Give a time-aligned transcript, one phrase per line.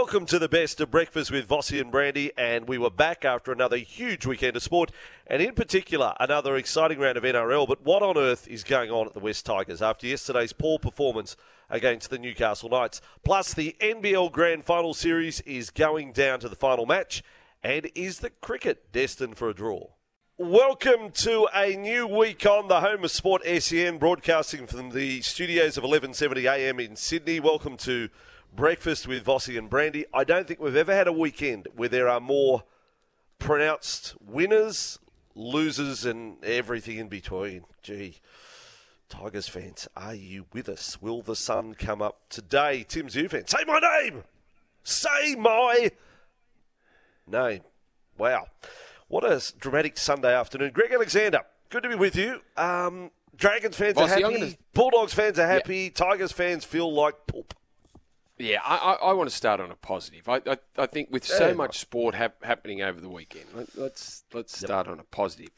[0.00, 3.52] welcome to the best of breakfast with Vossi and Brandy, and we were back after
[3.52, 4.90] another huge weekend of sport,
[5.26, 7.68] and in particular another exciting round of NRL.
[7.68, 11.36] But what on earth is going on at the West Tigers after yesterday's poor performance
[11.68, 13.02] against the Newcastle Knights?
[13.24, 17.22] Plus, the NBL Grand Final Series is going down to the final match,
[17.62, 19.88] and is the cricket destined for a draw?
[20.38, 25.76] Welcome to a new week on the home of sport SEN, broadcasting from the studios
[25.76, 27.38] of 1170 AM in Sydney.
[27.38, 28.08] Welcome to
[28.54, 30.04] breakfast with Vossi and Brandy.
[30.12, 32.64] I don't think we've ever had a weekend where there are more
[33.38, 34.98] pronounced winners,
[35.34, 37.64] losers, and everything in between.
[37.82, 38.16] Gee,
[39.08, 41.00] Tigers fans, are you with us?
[41.00, 42.84] Will the sun come up today?
[42.88, 44.24] Tim Tszyu fan, say my name!
[44.82, 45.90] Say my
[47.26, 47.62] name.
[48.16, 48.46] Wow.
[49.08, 50.72] What a dramatic Sunday afternoon.
[50.72, 52.40] Greg Alexander, good to be with you.
[52.56, 54.22] Um, Dragons fans are happy.
[54.22, 54.52] Gonna...
[54.74, 55.84] Bulldogs fans are happy.
[55.84, 55.90] Yeah.
[55.94, 57.54] Tigers fans feel like poop.
[58.40, 60.26] Yeah, I, I, I, want to start on a positive.
[60.26, 63.68] I, I, I think with so yeah, much sport hap- happening over the weekend, let,
[63.68, 64.94] us let's, let's start yep.
[64.94, 65.50] on a positive.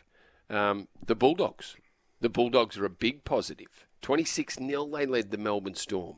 [0.50, 1.76] Um, the Bulldogs,
[2.20, 3.86] the Bulldogs are a big positive.
[4.00, 6.16] Twenty six 0 they led the Melbourne Storm,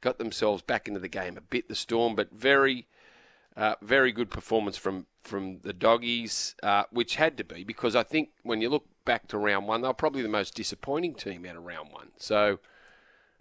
[0.00, 1.36] got themselves back into the game.
[1.36, 2.86] A bit the Storm, but very,
[3.56, 8.04] uh, very good performance from from the Doggies, uh, which had to be because I
[8.04, 11.56] think when you look back to round one, they're probably the most disappointing team out
[11.56, 12.12] of round one.
[12.18, 12.60] So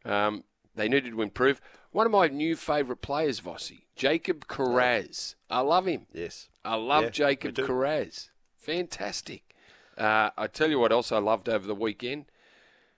[0.05, 0.43] um,
[0.75, 1.61] they needed to improve.
[1.91, 5.35] One of my new favourite players, Vossi, Jacob Kiraz.
[5.49, 6.07] I love him.
[6.13, 6.49] Yes.
[6.63, 8.29] I love yeah, Jacob Kiraz.
[8.55, 9.55] Fantastic.
[9.97, 12.25] Uh, I tell you what else I loved over the weekend?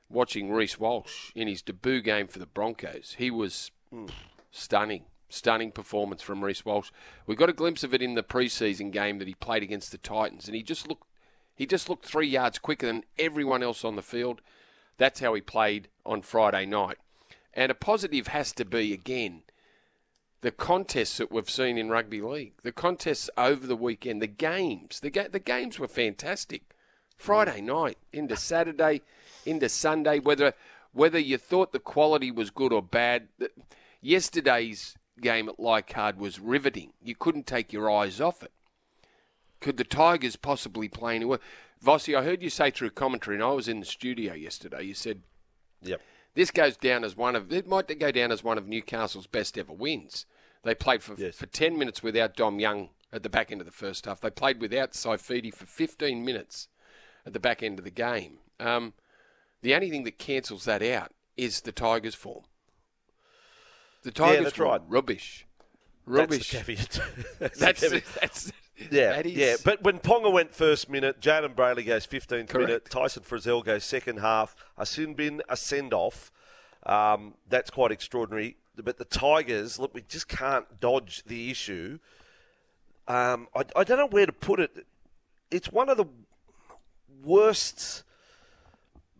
[0.09, 3.15] Watching Reece Walsh in his debut game for the Broncos.
[3.17, 4.09] He was mm.
[4.51, 5.05] stunning.
[5.29, 6.91] Stunning performance from Reece Walsh.
[7.25, 9.97] We got a glimpse of it in the preseason game that he played against the
[9.97, 11.07] Titans, and he just looked
[11.55, 14.41] he just looked three yards quicker than everyone else on the field.
[14.97, 16.97] That's how he played on Friday night.
[17.53, 19.43] And a positive has to be, again,
[20.41, 24.99] the contests that we've seen in rugby league, the contests over the weekend, the games.
[24.99, 26.73] The, ga- the games were fantastic.
[27.15, 27.65] Friday mm.
[27.65, 29.01] night into Saturday,
[29.45, 30.53] into Sunday, whether
[30.91, 33.27] whether you thought the quality was good or bad.
[33.99, 36.93] Yesterday's game at Leichhardt was riveting.
[37.01, 38.51] You couldn't take your eyes off it.
[39.59, 41.39] Could the Tigers possibly play anywhere?
[41.83, 44.83] Vossi, I heard you say through commentary, and I was in the studio yesterday.
[44.83, 45.21] You said,
[45.81, 46.01] "Yep,
[46.35, 49.57] this goes down as one of it might go down as one of Newcastle's best
[49.57, 50.25] ever wins.
[50.63, 51.35] They played for yes.
[51.35, 54.21] for ten minutes without Dom Young at the back end of the first half.
[54.21, 56.67] They played without Saifiti for fifteen minutes
[57.25, 58.39] at the back end of the game.
[58.59, 58.93] Um,
[59.61, 62.43] the only thing that cancels that out is the Tigers' form.
[64.03, 64.81] The Tigers' yeah, right.
[64.87, 65.45] rubbish.
[66.05, 66.51] Rubbish.
[66.51, 66.99] That's the caveat.
[67.39, 68.51] that's, that's, the that's
[68.91, 69.55] yeah, yeah.
[69.63, 72.53] But when Ponga went first minute, Jayden Brailey goes 15th Correct.
[72.53, 76.31] minute, Tyson Frizell goes second half, a sin bin, a send off.
[76.85, 78.57] Um, that's quite extraordinary.
[78.75, 81.99] But the Tigers, look, we just can't dodge the issue.
[83.07, 84.85] Um, I, I don't know where to put it.
[85.51, 86.05] It's one of the
[87.23, 88.03] worst,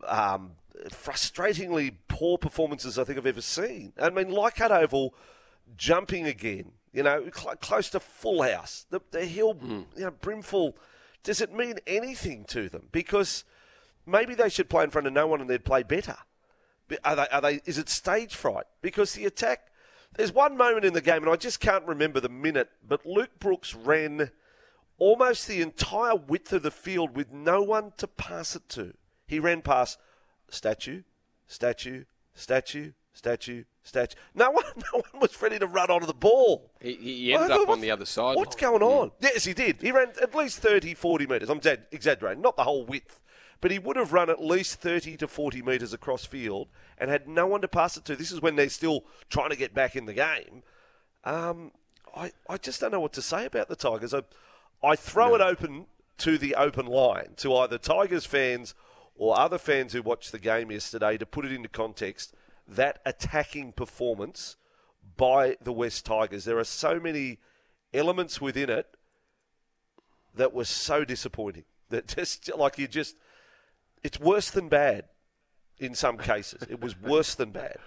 [0.07, 0.53] um,
[0.89, 3.93] frustratingly poor performances I think I've ever seen.
[4.01, 5.13] I mean, Leichhardt Oval
[5.77, 8.85] jumping again you know, cl- close to full house.
[8.89, 9.85] The, the hill, mm.
[9.95, 10.77] you know, brimful.
[11.23, 12.89] Does it mean anything to them?
[12.91, 13.43] Because
[14.05, 16.17] maybe they should play in front of no one and they'd play better.
[17.03, 17.27] Are they?
[17.31, 17.61] Are they?
[17.65, 18.65] Is it stage fright?
[18.81, 19.67] Because the attack.
[20.15, 23.39] There's one moment in the game, and I just can't remember the minute, but Luke
[23.39, 24.29] Brooks ran
[24.99, 28.93] almost the entire width of the field with no one to pass it to.
[29.25, 29.97] He ran past
[30.49, 31.01] statue,
[31.47, 32.03] statue,
[32.35, 34.17] statue, statue, statue.
[34.33, 36.71] No one, no one was ready to run onto the ball.
[36.81, 38.35] He, he ended up on the other side.
[38.35, 39.11] What's going on?
[39.19, 39.81] Yes, he did.
[39.81, 41.49] He ran at least 30, 40 metres.
[41.49, 41.61] I'm
[41.91, 43.21] exaggerating, not the whole width.
[43.61, 46.67] But he would have run at least 30 to 40 metres across field
[46.97, 48.15] and had no one to pass it to.
[48.15, 50.63] This is when they're still trying to get back in the game.
[51.23, 51.71] Um,
[52.13, 54.13] I, I just don't know what to say about the Tigers.
[54.13, 54.23] I,
[54.83, 55.35] I throw no.
[55.35, 55.85] it open
[56.17, 58.75] to the open line to either Tigers fans
[59.15, 62.35] or other fans who watched the game yesterday to put it into context
[62.67, 64.55] that attacking performance
[65.17, 66.45] by the West Tigers.
[66.45, 67.39] There are so many
[67.93, 68.87] elements within it
[70.35, 71.65] that were so disappointing.
[71.89, 73.15] That just like you just,
[74.03, 75.05] it's worse than bad
[75.79, 76.63] in some cases.
[76.69, 77.77] It was worse than bad.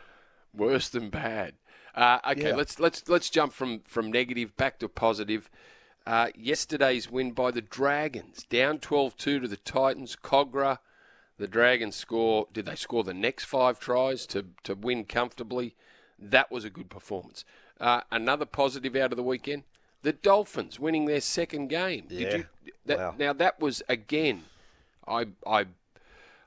[0.55, 1.55] Worse than bad.
[1.95, 2.55] Uh, okay, yeah.
[2.55, 5.51] let's let's let's jump from from negative back to positive.
[6.07, 10.15] Uh, yesterday's win by the Dragons, down 12-2 to the Titans.
[10.15, 10.79] Kogarah
[11.39, 12.47] the Dragons score.
[12.53, 15.75] Did they score the next five tries to, to win comfortably?
[16.19, 17.45] That was a good performance.
[17.81, 19.65] Uh, another positive out of the weekend:
[20.03, 22.07] the Dolphins winning their second game.
[22.09, 22.19] Yeah.
[22.19, 22.73] Did you?
[22.87, 23.15] That, wow.
[23.19, 24.45] Now that was again.
[25.07, 25.67] I I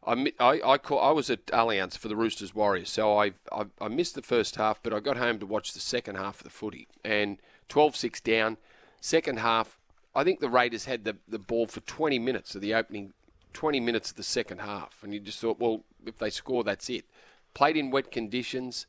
[0.06, 3.66] I, I, I, call, I was at Allianz for the Roosters Warriors, so I, I,
[3.82, 6.46] I missed the first half, but I got home to watch the second half of
[6.46, 6.88] the footy.
[7.04, 7.38] And
[7.68, 8.58] 12 6 down,
[9.02, 9.78] second half,
[10.16, 13.14] I think the Raiders had the, the ball for 20 minutes of the opening,
[13.54, 15.00] 20 minutes of the second half.
[15.04, 17.06] And you just thought, well, if they score, that's it.
[17.54, 18.86] Played in wet conditions,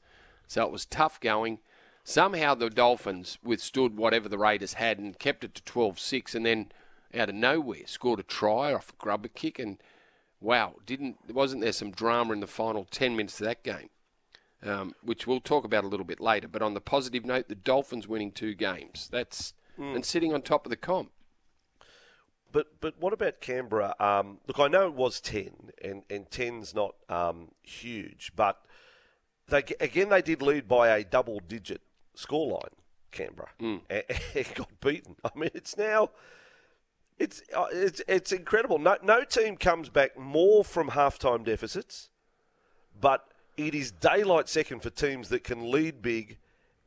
[0.47, 1.59] so it was tough going.
[2.05, 6.47] Somehow the Dolphins withstood whatever the Raiders had and kept it to 12 6, and
[6.47, 6.73] then
[7.15, 9.79] out of nowhere scored a try off a grubber kick and
[10.41, 13.91] wow, didn't wasn't there some drama in the final 10 minutes of that game?
[14.63, 16.47] Um, which we'll talk about a little bit later.
[16.47, 19.09] But on the positive note, the Dolphins winning two games.
[19.11, 19.95] That's mm.
[19.95, 21.11] and sitting on top of the comp.
[22.53, 23.95] But but what about Canberra?
[24.01, 28.61] Um, look, I know it was ten, and and ten's not um, huge, but
[29.49, 31.83] they again they did lead by a double digit
[32.17, 32.75] scoreline.
[33.13, 33.81] Canberra mm.
[33.91, 34.05] and,
[34.35, 35.17] and got beaten.
[35.25, 36.11] I mean, it's now
[37.19, 38.79] it's uh, it's it's incredible.
[38.79, 42.11] No no team comes back more from halftime deficits,
[42.99, 43.27] but
[43.57, 46.39] it is daylight second for teams that can lead big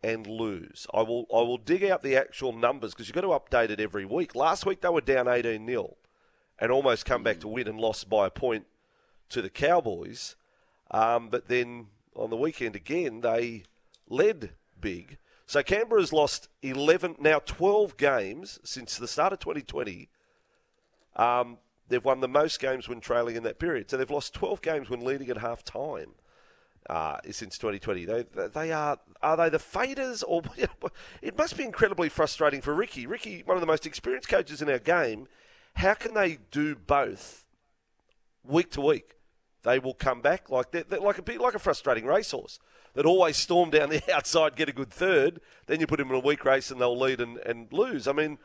[0.03, 0.85] and lose.
[0.93, 3.79] I will I will dig out the actual numbers because you've got to update it
[3.79, 4.35] every week.
[4.35, 5.95] Last week they were down 18 0
[6.59, 8.65] and almost come back to win and lost by a point
[9.29, 10.35] to the Cowboys.
[10.91, 13.63] Um, but then on the weekend again they
[14.09, 15.17] led big.
[15.45, 20.09] So Canberra's lost 11 now 12 games since the start of 2020
[21.15, 21.57] um,
[21.89, 23.89] they've won the most games when trailing in that period.
[23.89, 26.13] So they've lost 12 games when leading at half time.
[26.89, 30.41] Uh, since 2020, they they are are they the faders or
[31.21, 33.07] it must be incredibly frustrating for Ricky.
[33.07, 35.27] Ricky, one of the most experienced coaches in our game,
[35.75, 37.45] how can they do both
[38.43, 39.15] week to week?
[39.63, 42.59] They will come back like they're, they're like a bit like a frustrating racehorse
[42.93, 46.15] that always storm down the outside, get a good third, then you put them in
[46.15, 48.07] a weak race and they'll lead and, and lose.
[48.07, 48.37] I mean,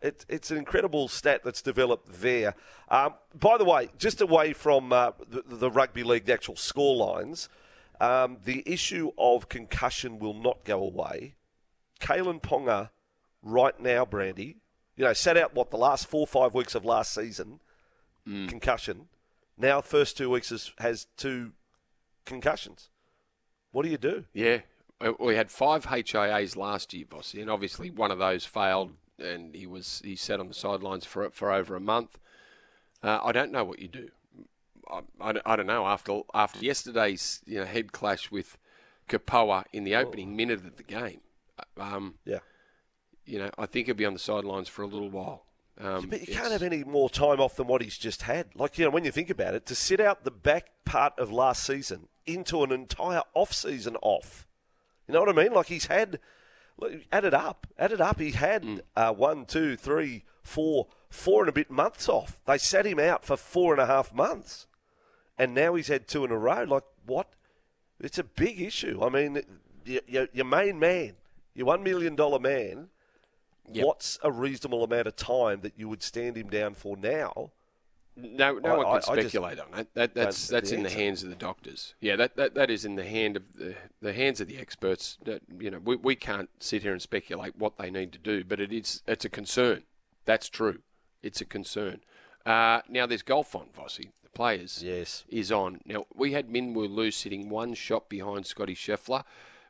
[0.00, 2.54] it, it's an incredible stat that's developed there.
[2.88, 6.96] Um, by the way, just away from uh, the, the, rugby league, the actual score
[6.96, 7.48] lines,
[8.00, 11.34] um, the issue of concussion will not go away.
[12.00, 12.90] Kalyn Ponga,
[13.42, 14.56] right now, Brandy,
[14.96, 17.60] you know, sat out what the last four or five weeks of last season,
[18.26, 18.48] mm.
[18.48, 19.08] concussion.
[19.56, 21.52] Now, first two weeks has, has two
[22.24, 22.88] concussions.
[23.72, 24.24] What do you do?
[24.32, 24.60] Yeah,
[25.18, 29.66] we had five HIAs last year, Vossi, and obviously one of those failed and he
[29.66, 32.18] was he sat on the sidelines for for over a month.
[33.02, 34.08] Uh, I don't know what you do.
[35.20, 38.58] I, I, don't know after after yesterday's you know head clash with
[39.08, 40.36] Kapoa in the opening oh.
[40.36, 41.20] minute of the game.
[41.58, 42.38] Uh, um, yeah,
[43.24, 45.46] you know I think he'll be on the sidelines for a little while.
[45.80, 48.48] Um, but you can't have any more time off than what he's just had.
[48.54, 51.32] Like you know, when you think about it, to sit out the back part of
[51.32, 54.46] last season into an entire off season off.
[55.08, 55.52] You know what I mean?
[55.52, 56.20] Like he's had
[57.12, 57.66] add it up.
[57.78, 58.20] Add it up.
[58.20, 58.80] He had mm.
[58.96, 62.40] uh, one, two, three, four, four and a bit months off.
[62.46, 64.66] They sat him out for four and a half months,
[65.40, 66.64] and now he's had two in a row.
[66.64, 67.28] Like what?
[67.98, 69.00] It's a big issue.
[69.02, 69.42] I mean,
[69.84, 71.14] your, your main man,
[71.54, 72.88] your one million dollar man.
[73.72, 73.86] Yep.
[73.86, 77.52] What's a reasonable amount of time that you would stand him down for now?
[78.16, 79.88] No, no I, one can I, speculate I on it.
[79.94, 81.94] That, that's that's the in the hands of the doctors.
[82.00, 85.18] Yeah, that, that, that is in the hand of the, the hands of the experts.
[85.24, 88.44] That you know, we, we can't sit here and speculate what they need to do,
[88.44, 89.84] but it is it's a concern.
[90.26, 90.80] That's true.
[91.22, 92.00] It's a concern.
[92.44, 94.10] Uh, now there's golf on Vossi.
[94.32, 95.80] The players yes is on.
[95.84, 99.24] Now we had Minwoo Lee sitting one shot behind Scotty Scheffler.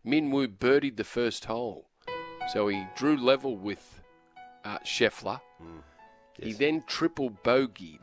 [0.06, 1.86] Minwoo birdied the first hole,
[2.52, 4.00] so he drew level with
[4.64, 5.40] uh, Scheffler.
[5.62, 5.82] Mm.
[6.38, 6.46] Yes.
[6.46, 8.00] He then triple bogeyed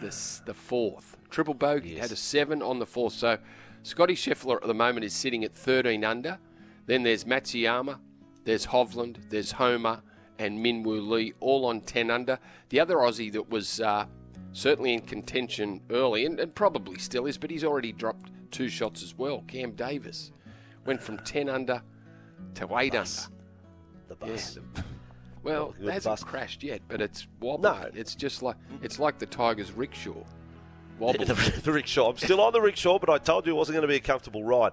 [0.00, 1.16] this the fourth.
[1.30, 1.90] Triple bogey.
[1.90, 2.00] Yes.
[2.00, 3.14] Had a seven on the fourth.
[3.14, 3.38] So
[3.82, 6.38] Scotty Scheffler at the moment is sitting at 13 under.
[6.86, 7.98] Then there's Matsuyama,
[8.44, 10.02] there's Hovland, there's Homer,
[10.38, 12.38] and Minwoo Lee, all on 10 under.
[12.68, 14.06] The other Aussie that was uh,
[14.54, 19.02] certainly in contention early, and, and, probably still is, but he's already dropped two shots
[19.02, 19.42] as well.
[19.46, 20.32] Cam Davis
[20.86, 21.82] went from 10 under
[22.54, 23.26] to 8 bus.
[23.26, 23.36] under.
[24.08, 24.56] The bus.
[24.56, 24.82] Yeah,
[25.42, 26.24] well, it hasn't bus.
[26.24, 27.70] crashed yet, but it's wobbly.
[27.70, 27.90] No.
[27.94, 30.22] It's just like it's like the Tigers rickshaw.
[30.98, 31.26] Wobbly.
[31.26, 32.10] The, the, the rickshaw.
[32.10, 34.00] I'm still on the rickshaw, but I told you it wasn't going to be a
[34.00, 34.72] comfortable ride.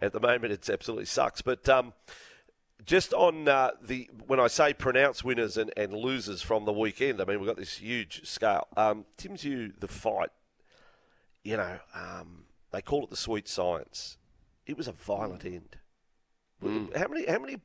[0.00, 1.42] At the moment, it absolutely sucks.
[1.42, 1.92] But um,
[2.84, 7.20] just on uh, the when I say pronounce winners and, and losers from the weekend,
[7.20, 8.66] I mean we've got this huge scale.
[8.76, 10.30] Um, Tim Tszyu the fight.
[11.44, 14.16] You know, um, they call it the sweet science.
[14.66, 15.76] It was a violent end.
[16.62, 16.96] Mm.
[16.96, 17.26] How many?
[17.26, 17.56] How many?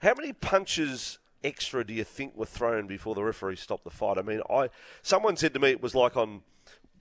[0.00, 4.18] How many punches extra do you think were thrown before the referee stopped the fight?
[4.18, 4.70] I mean, I
[5.02, 6.42] someone said to me it was like on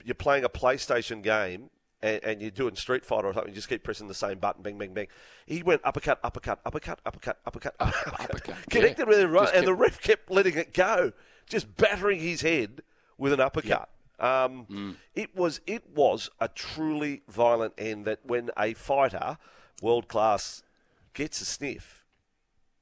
[0.03, 1.69] you're playing a PlayStation game
[2.01, 4.61] and, and, you're doing Street Fighter or something, you just keep pressing the same button,
[4.61, 5.07] bang, bang, bang.
[5.45, 8.55] He went uppercut, uppercut, uppercut, uppercut, uppercut, uppercut, uppercut.
[8.69, 9.09] connected yeah.
[9.09, 11.11] with it right, and the ref kept letting it go,
[11.47, 12.81] just battering his head
[13.17, 13.89] with an uppercut.
[14.19, 14.95] Um, Mm.
[15.15, 18.03] It was it was a truly violent end.
[18.05, 19.37] That when a fighter,
[19.81, 20.61] world class,
[21.13, 22.05] gets a sniff,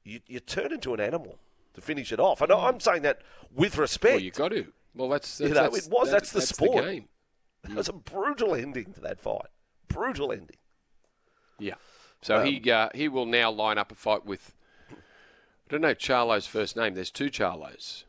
[0.02, 1.38] you, you turn into an animal
[1.74, 2.40] to finish it off.
[2.40, 3.20] And I'm saying that
[3.54, 4.14] with respect.
[4.14, 4.66] Well, you got to.
[4.94, 6.84] Well, that's, that's You know, that's- it was- that- that's the sport.
[6.84, 7.08] game.
[7.68, 9.46] It was a brutal ending to that fight.
[9.88, 10.56] Brutal ending.
[11.58, 11.74] Yeah.
[12.22, 14.54] So he uh, he will now line up a fight with.
[14.90, 14.94] I
[15.68, 16.94] don't know Charlo's first name.
[16.94, 18.04] There's two Charlos.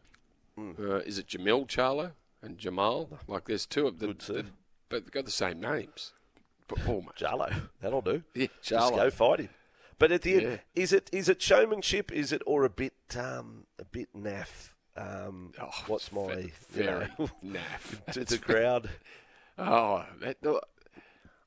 [0.55, 0.71] Hmm.
[0.79, 2.11] Uh, is it Jamil Charlo
[2.41, 3.09] and Jamal?
[3.27, 4.43] Like there's two of them, sir.
[4.87, 6.13] but they've got the same names.
[6.67, 7.17] But almost.
[7.17, 8.23] Jarlo, that'll do.
[8.33, 8.95] Yeah, Just Charlo.
[8.95, 9.49] go fight him.
[9.97, 10.57] But at the end, Yeah.
[10.75, 12.11] is it is it showmanship?
[12.11, 14.73] Is it or a bit um, a bit naff?
[14.95, 16.35] Um, Oh, what's my
[16.71, 17.07] ve- you know,
[17.45, 18.13] naff?
[18.13, 18.89] to the crowd?
[19.59, 20.37] Oh, that,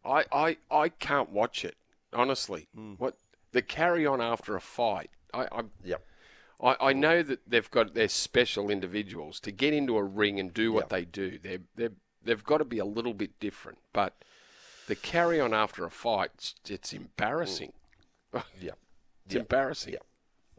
[0.04, 1.76] I, I, I can't watch it
[2.12, 2.68] honestly.
[2.74, 2.92] Hmm.
[2.94, 3.16] What
[3.52, 5.10] the carry on after a fight?
[5.32, 6.02] I, I, Yep.
[6.62, 10.52] I, I know that they've got their special individuals to get into a ring and
[10.52, 10.88] do what Yep.
[10.90, 11.38] they do.
[11.38, 11.88] They they
[12.22, 13.78] they've got to be a little bit different.
[13.92, 14.14] But
[14.86, 17.72] the carry on after a fight, it's, it's embarrassing.
[18.60, 18.72] Yeah.
[19.26, 19.92] It's embarrassing.
[19.94, 19.98] Yeah.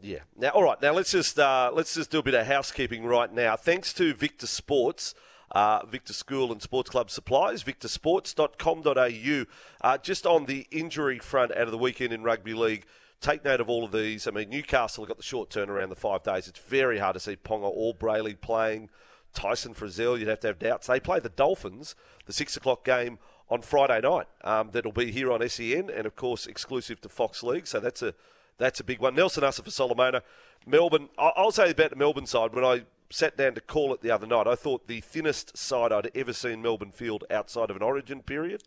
[0.00, 0.18] Yeah.
[0.36, 0.80] Now, all right.
[0.80, 3.56] Now let's just uh, let's just do a bit of housekeeping right now.
[3.56, 5.14] Thanks to Victor Sports,
[5.54, 9.44] uh, Victor School and Sports Club Supplies, victorsports.com.au.
[9.80, 12.84] Uh, just on the injury front out of the weekend in rugby league,
[13.20, 14.26] take note of all of these.
[14.26, 16.48] I mean, Newcastle have got the short turnaround, the five days.
[16.48, 18.90] It's very hard to see Ponga or Brailey playing.
[19.32, 20.86] Tyson Frizell, you'd have to have doubts.
[20.86, 21.94] They play the Dolphins,
[22.26, 23.18] the six o'clock game
[23.48, 24.26] on Friday night.
[24.42, 27.66] Um, that'll be here on SEN and of course exclusive to Fox League.
[27.66, 28.14] So that's a
[28.58, 29.16] that's a big one.
[29.16, 30.22] Nelson Asofa-Solomona.
[30.66, 31.08] Melbourne.
[31.18, 32.54] I'll say about the Melbourne side.
[32.54, 35.92] When I sat down to call it the other night, I thought the thinnest side
[35.92, 38.64] I'd ever seen Melbourne field outside of an Origin period.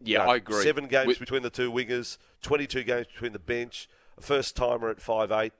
[0.00, 0.62] Yeah, You know, I agree.
[0.62, 3.88] Seven games With- between the two wingers, twenty-two games between the bench.
[4.18, 5.52] A first timer at five eight.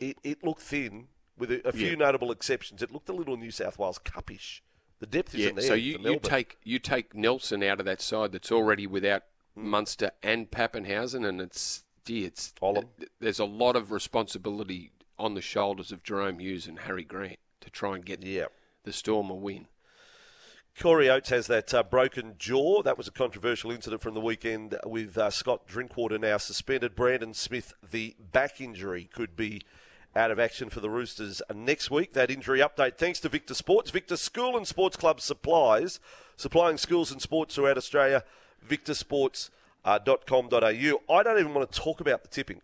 [0.00, 1.94] It it looked thin with a, a few Yeah.
[1.96, 2.82] notable exceptions.
[2.82, 4.62] It looked a little New South Wales cuppish.
[4.98, 5.64] The depth isn't there.
[5.66, 9.22] so you, you take you take Nelson out of that side that's already without
[9.54, 9.68] Hmm.
[9.68, 12.88] Munster and Papenhuyzen, and it's gee, it's Olam.
[13.20, 17.70] there's a lot of responsibility on the shoulders of Jahrome Hughes and Harry Grant to
[17.70, 18.46] try and get yeah.
[18.84, 19.68] the Storm a win.
[20.78, 22.82] Corey Oates has that uh, broken jaw.
[22.82, 26.94] That was a controversial incident from the weekend with uh, Scott Drinkwater now suspended.
[26.94, 29.62] Brandon Smith, the back injury, could be
[30.14, 32.12] out of action for the Roosters next week.
[32.12, 33.90] That injury update thanks to Victor Sports.
[33.90, 35.98] Victor School and Sports Club Supplies,
[36.36, 38.22] supplying schools and sports throughout Australia.
[38.66, 41.14] victorsports.com.au.
[41.14, 42.60] I don't even want to talk about the tipping.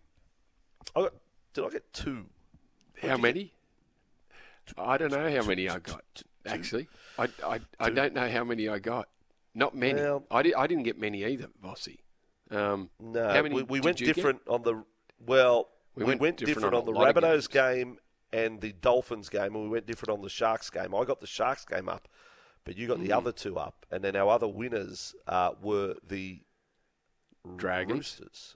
[0.95, 1.13] I got,
[1.55, 2.27] did I get two?
[3.07, 3.53] How many?
[4.77, 6.23] I don't know how many I got.
[6.45, 9.07] Actually, I, I, I don't know how many I got.
[9.55, 10.01] Not many.
[10.01, 11.99] Well- I, di- I didn't get many either, Vossi.
[12.51, 14.15] Um, No, how many we, we went you get?
[14.15, 14.83] different on the
[15.25, 15.69] well.
[15.95, 17.97] We, We went, went different, different on, on the Rabbitohs game
[18.31, 20.93] and the Dolphins game, and we went different on the Sharks game.
[20.95, 22.07] I got the Sharks game up,
[22.65, 23.03] but you got Mm.
[23.07, 26.41] the other two up, and then our other winners uh, were the
[27.57, 27.97] Dragons.
[27.97, 28.55] Roosters.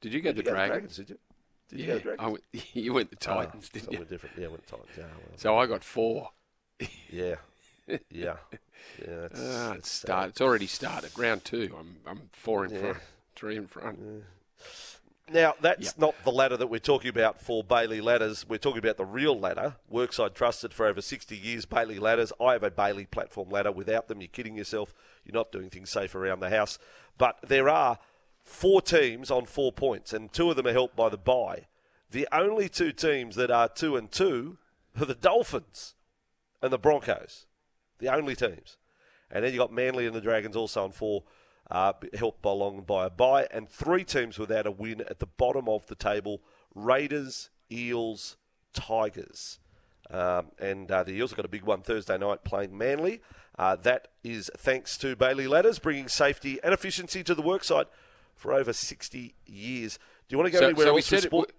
[0.00, 0.96] Did you get Did the you go Dragons?
[0.96, 1.18] Did you?
[1.68, 2.20] Did you yeah, go Dragons?
[2.24, 2.44] I went,
[2.74, 4.04] you went the Ah, Titans, didn't you?
[4.04, 4.36] different.
[4.38, 4.88] Yeah, I went Titans.
[4.96, 6.30] Yeah, well, So I got four.
[7.10, 7.36] yeah,
[7.86, 8.36] yeah, yeah.
[8.98, 10.30] That's, Ah, it's start.
[10.30, 11.10] It's already started.
[11.16, 11.74] Round two.
[11.78, 12.80] I'm I'm four in Yeah.
[12.80, 12.98] front,
[13.36, 13.98] three in front.
[15.30, 15.98] Now, that's Yep.
[15.98, 18.48] not the ladder that we're talking about for Bailey Ladders.
[18.48, 19.76] We're talking about the real ladder.
[19.86, 22.32] Workside trusted for over 60 years, Bailey Ladders.
[22.40, 23.70] I have a Bailey platform ladder.
[23.70, 24.94] Without them, you're kidding yourself.
[25.24, 26.78] You're not doing things safe around the house.
[27.18, 27.98] But there are
[28.48, 31.66] four teams on four points, and two of them are helped by the bye.
[32.10, 34.56] The only two teams that are two and two
[34.98, 35.94] are the Dolphins
[36.62, 37.46] and the Broncos.
[37.98, 38.78] The only teams.
[39.30, 41.24] And then you got Manly and the Dragons also on four,
[41.70, 45.26] uh, helped by along by a bye, and three teams without a win at the
[45.26, 46.40] bottom of the table:
[46.74, 48.36] Raiders, Eels,
[48.72, 49.58] Tigers.
[50.10, 53.20] Um, and uh, the Eels have got a big one Thursday night playing Manly.
[53.58, 57.86] Uh, that is thanks to Bailey Ladders, bringing safety and efficiency to the worksite
[58.38, 59.98] for over 60 years.
[60.28, 61.52] Do you want to go So- anywhere so else it- sport?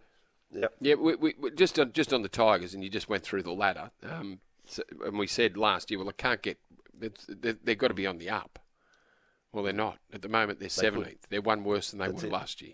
[0.51, 0.67] yeah.
[0.79, 3.43] Yeah, we, we, we- just on, just on the Tigers, and you just went through
[3.43, 3.91] the ladder.
[4.03, 6.57] Um, so, and we said last year, well, it can't get.
[7.01, 8.59] It's, they, they've got to be on the up.
[9.51, 10.59] Well, they're not at the moment.
[10.59, 11.25] They're seventeenth.
[11.29, 12.33] They're one worse than they That's were it.
[12.33, 12.74] last year.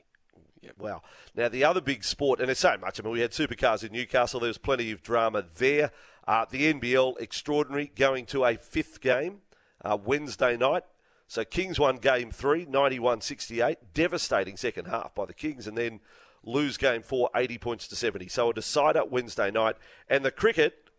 [0.80, 1.04] Wow.
[1.36, 3.92] Now, the other big sport, and it's so much, I mean, we had supercars in
[3.92, 4.40] Newcastle.
[4.40, 5.92] There was plenty of drama there.
[6.28, 9.42] Uh, the NBL, extraordinary, going to a fifth game
[9.84, 10.82] uh, Wednesday night.
[11.28, 13.78] So Kings won game three, 91 68.
[13.94, 16.00] Devastating second half by the Kings, and then
[16.44, 18.28] lose game four, 80 points to 70.
[18.28, 19.76] So a decider Wednesday night.
[20.10, 20.90] And the cricket,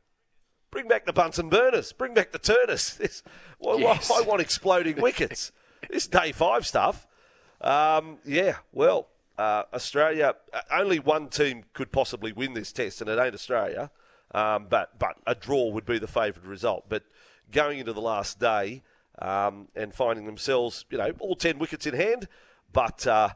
[0.71, 2.97] bring back the Bunsen burners, bring back the Turners.
[3.01, 3.23] This,
[3.61, 4.11] well, Yes.
[4.11, 5.53] I want exploding wickets.
[5.91, 7.07] this day five stuff.
[7.61, 13.09] Um, yeah, well, uh, Australia, uh, only one team could possibly win this test, and
[13.09, 13.91] it ain't Australia.
[14.35, 16.87] Um, but but a draw would be the favoured result.
[16.89, 17.05] But
[17.53, 18.83] going into the last day
[19.21, 22.29] um, and finding themselves, you know, all 10 wickets in hand,
[22.73, 23.31] but uh,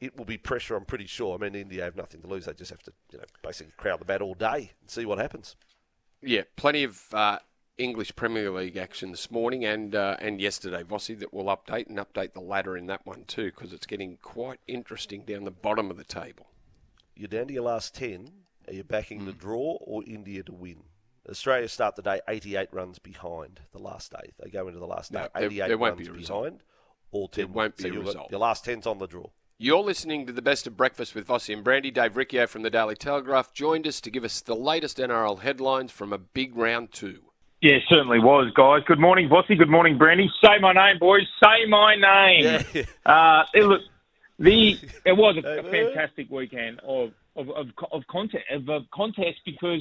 [0.00, 1.34] it will be pressure, I'm pretty sure.
[1.34, 2.46] I mean, India have nothing to lose.
[2.46, 5.18] They just have to, you know, basically crowd the bat all day and see what
[5.18, 5.56] happens.
[6.22, 7.38] Yeah, plenty of uh,
[7.78, 11.98] English Premier League action this morning and uh, and yesterday, Vossi, that will update and
[11.98, 15.90] update the ladder in that one too, because it's getting quite interesting down the bottom
[15.90, 16.48] of the table.
[17.14, 18.30] You're down to your last 10.
[18.68, 19.26] Are you backing mm.
[19.26, 20.82] the draw or India to win?
[21.28, 24.32] Australia start the day 88 runs behind the last day.
[24.38, 26.62] They go into the last day no, 88 there, there runs behind.
[27.12, 27.44] All 10.
[27.44, 28.30] There won't be so a result.
[28.30, 29.26] Your last 10's on the draw.
[29.58, 31.90] You're listening to the best of breakfast with Vossi and Brandy.
[31.90, 35.92] Dave Riccio from the Daily Telegraph joined us to give us the latest NRL headlines
[35.92, 37.22] from a big round two.
[37.62, 38.82] Yeah, certainly was, guys.
[38.86, 39.56] Good morning, Vossi.
[39.56, 40.30] Good morning, Brandy.
[40.44, 41.22] Say my name, boys.
[41.42, 42.64] Say my name.
[42.74, 42.82] Yeah.
[43.06, 43.80] Uh, it, look,
[44.38, 49.38] the it was a, a fantastic weekend of of of, of contest of, of contest
[49.44, 49.80] because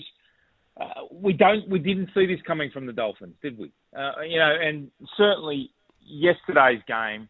[0.79, 3.71] uh, we don't we didn't see this coming from the Dolphins, did we?
[3.97, 7.29] Uh, you know, and certainly yesterday's game.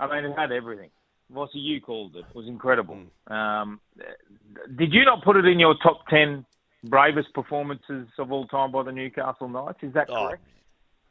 [0.00, 0.90] I mean, it had everything.
[1.32, 2.24] Vossi, you called it.
[2.28, 2.98] It was incredible.
[3.30, 3.32] Mm.
[3.32, 3.80] Um,
[4.76, 6.44] did you not put it in your top ten
[6.84, 9.78] bravest performances of all time by the Newcastle Knights?
[9.82, 10.42] Is that oh, correct?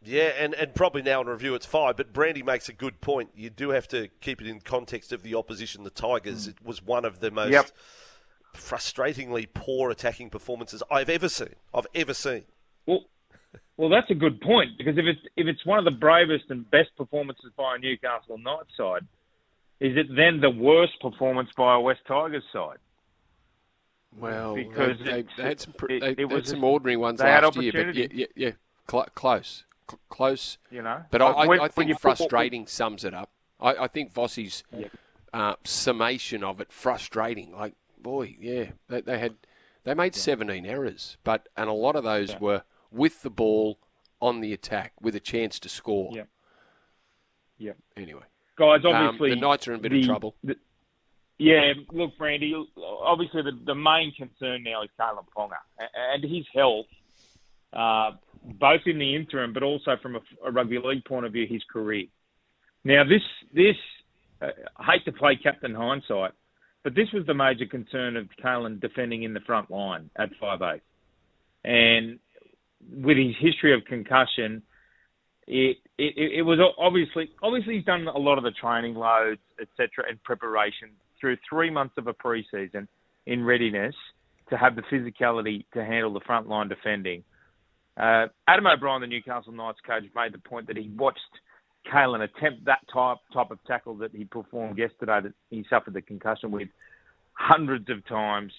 [0.03, 1.95] Yeah, and, and probably now in review it's five.
[1.95, 3.29] But Brandy makes a good point.
[3.35, 6.47] You do have to keep it in context of the opposition, the Tigers.
[6.47, 6.51] Mm.
[6.51, 7.51] It was one of the most.
[7.51, 7.71] Yep
[8.53, 11.55] frustratingly poor attacking performances I've ever seen.
[11.73, 12.43] I've ever seen.
[12.85, 13.05] Well,
[13.77, 16.69] well, that's a good point because if it's if it's one of the bravest and
[16.69, 19.05] best performances by a Newcastle Knights side,
[19.79, 22.77] is it then the worst performance by a West Tigers side?
[24.17, 27.71] Well, because they, they had some it, they, it was some ordinary ones last year,
[27.73, 28.51] but yeah, yeah, yeah
[28.89, 30.57] cl- close, cl- close.
[30.69, 33.29] You know, but I, I, I think frustrating sums it up.
[33.59, 34.87] I, I think Vossi's yeah.
[35.33, 37.55] uh, summation of it frustrating.
[37.55, 39.35] Like boy, yeah, they, they had
[39.83, 40.21] they made yeah.
[40.21, 42.39] 17 errors, but and a lot of those yeah.
[42.39, 43.79] were with the ball
[44.21, 46.11] on the attack with a chance to score.
[46.13, 46.23] Yeah.
[47.57, 47.73] Yeah.
[47.95, 48.23] Anyway,
[48.57, 50.35] guys, obviously um, the Knights are in a bit the, of trouble.
[50.43, 50.55] The,
[51.37, 52.53] yeah, look, Brandy.
[53.03, 55.57] Obviously, the, the main concern now is Kalyn Ponga
[56.13, 56.85] and his health,
[57.73, 58.11] uh,
[58.43, 61.63] both in the interim, but also from a, a, rugby league point of view, his
[61.71, 62.05] career.
[62.83, 63.23] Now, this
[63.53, 63.75] this
[64.39, 66.31] uh, I hate to play Captain Hindsight,
[66.83, 70.61] but this was the major concern of Kalyn defending in the front line at five
[70.61, 70.81] eight,
[71.63, 72.19] and
[73.03, 74.63] with his history of concussion,
[75.47, 80.05] it, it it was obviously obviously he's done a lot of the training loads etc.
[80.09, 80.89] and preparation
[81.19, 82.87] through three months of a preseason
[83.27, 83.95] in readiness
[84.49, 87.23] to have the physicality to handle the front line defending.
[87.97, 91.19] Uh, Adam O'Brien, the Newcastle Knights coach, made the point that he watched
[91.91, 96.01] Kalyn attempt that type type of tackle that he performed yesterday that he suffered the
[96.01, 96.69] concussion with
[97.33, 98.51] hundreds of times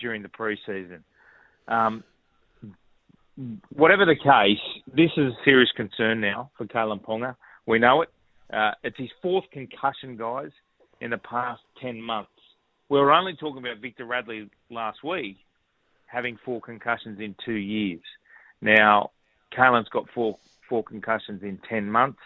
[0.00, 1.00] during the preseason.
[1.66, 2.04] Um,
[3.70, 7.36] whatever the case, this is a serious concern now for Kalyn Ponga.
[7.66, 8.10] We know it.
[8.52, 10.50] Uh, it's his fourth concussion, guys,
[11.00, 12.30] in the past 10 months.
[12.88, 15.36] We were only talking about Victor Radley last week
[16.06, 18.00] having four concussions in two years.
[18.60, 19.10] Now,
[19.56, 20.38] Kalyn's got four
[20.68, 22.18] four concussions in 10 months.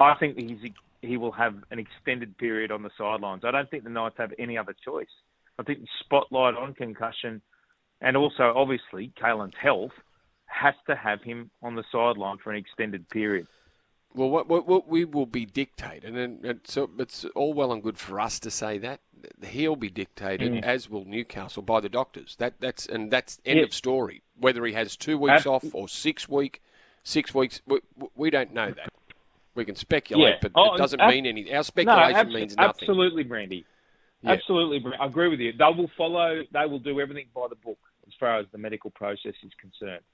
[0.00, 3.44] I think he's he will have an extended period on the sidelines.
[3.44, 5.06] I don't think the Knights have any other choice.
[5.58, 7.40] I think the spotlight on concussion
[8.00, 9.92] and also obviously Kalyn's health
[10.46, 13.46] has to have him on the sideline for an extended period.
[14.14, 17.98] Well, what, what, what we will be dictated, and, so it's all well and good
[17.98, 19.00] for us to say that
[19.44, 20.62] he'll be dictated, mm.
[20.62, 22.36] as will Newcastle, by the doctors.
[22.36, 24.22] That that's and that's end of story.
[24.38, 26.62] Whether he has two weeks off or six week,
[27.02, 27.80] six weeks, we,
[28.14, 28.88] we don't know that.
[29.56, 30.38] We can speculate, yeah.
[30.42, 31.54] but oh, it doesn't ab- mean anything.
[31.54, 32.88] Our speculation no, ab- means nothing.
[32.88, 33.64] Absolutely, Brandy.
[34.22, 34.32] Yeah.
[34.32, 35.52] Absolutely, I agree with you.
[35.52, 36.42] They will follow.
[36.52, 40.04] They will do everything by the book as far as the medical process is concerned.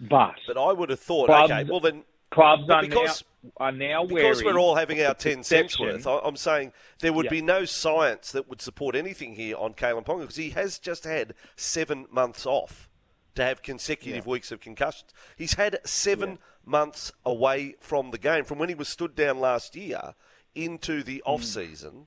[0.00, 3.72] But but I would have thought, clubs, okay, well then clubs are because, now are
[3.72, 6.06] now because we're all having our ten cents worth.
[6.06, 7.30] I'm saying there would yeah.
[7.30, 11.04] be no science that would support anything here on Kalyn Ponga because he has just
[11.04, 12.88] had seven months off
[13.34, 14.30] to have consecutive yeah.
[14.30, 15.10] weeks of concussions.
[15.36, 16.36] He's had seven yeah.
[16.66, 20.14] Months away from the game from when he was stood down last year
[20.54, 21.44] into the off mm.
[21.44, 22.06] season.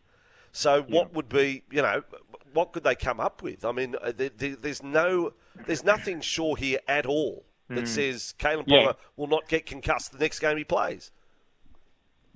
[0.51, 2.03] So what would be, you know,
[2.53, 3.63] what could they come up with?
[3.63, 5.33] I mean, uh, there, there, there's no,
[5.67, 7.87] there's nothing sure here at all that mm.
[7.87, 11.11] says Kalyn Ponga will not get concussed the next game he plays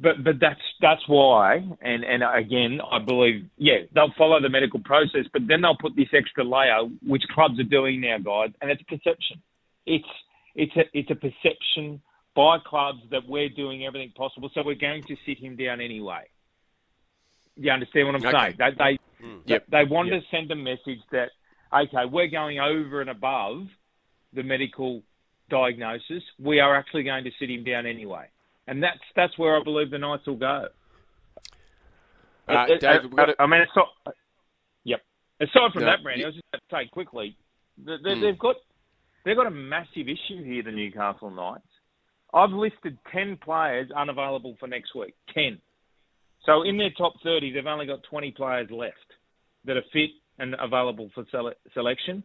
[0.02, 4.80] but but that's that's why, and and again, I believe, yeah, they'll follow the medical
[4.80, 8.72] process, but then they'll put this extra layer, which clubs are doing now, guys, and
[8.72, 9.42] it's a perception.
[9.86, 10.08] It's
[10.56, 12.02] it's a it's a perception
[12.36, 16.24] by clubs that we're doing everything possible, so we're going to sit him down anyway.
[17.58, 18.38] You understand what I'm okay.
[18.38, 18.56] saying?
[18.58, 19.41] They they, mm.
[19.46, 19.65] yep.
[19.70, 20.22] they want yep.
[20.22, 21.30] to send a message that
[21.74, 23.67] okay, we're going over and above
[24.34, 25.04] the medical
[25.50, 28.28] diagnosis, we are actually going to sit him down anyway.
[28.67, 30.67] And that's that's where I believe the Knights will go.
[32.48, 34.13] Uh, David, uh, I mean, aside,
[34.84, 35.02] yep.
[35.39, 37.38] Aside from no, that, Brandy, I was just going to say quickly,
[37.78, 38.22] they, they, mm.
[38.22, 38.56] they've got
[39.26, 40.63] they've got a massive issue here.
[40.63, 41.67] The Newcastle Knights.
[42.34, 45.15] I've listed ten players unavailable for next week.
[45.34, 45.60] Ten.
[46.46, 48.96] So in their top thirty, they've only got twenty players left
[49.65, 52.24] that are fit and available for sele- selection.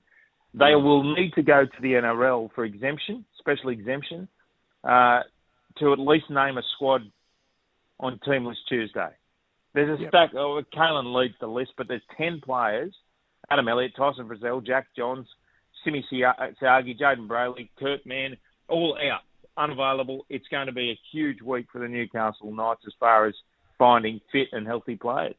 [0.55, 0.85] They hmm.
[0.85, 4.29] will need to go to the NRL for exemption, special exemption,
[4.85, 5.21] uh,
[5.79, 7.03] to at least name a squad
[8.01, 9.11] on Team List Tuesday.
[9.75, 10.11] There's a yep.
[10.11, 10.31] stack.
[10.35, 12.95] Oh, Kalyn leads the list, but there's ten players:
[13.51, 15.27] Adam Elliott, Tyson Frizell, Jack Johns,
[15.85, 18.37] Simi Sasagi, Jayden Brailey, Kurt Mann,
[18.69, 19.21] all out,
[19.57, 20.27] unavailable.
[20.29, 23.35] It's going to be a huge week for the Newcastle Knights as far as
[23.79, 25.37] finding fit and healthy players.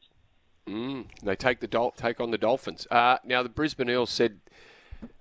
[0.66, 2.86] Mm, they take the Dol- take on the Dolphins.
[2.90, 4.40] Uh, now the Brisbane Eels said,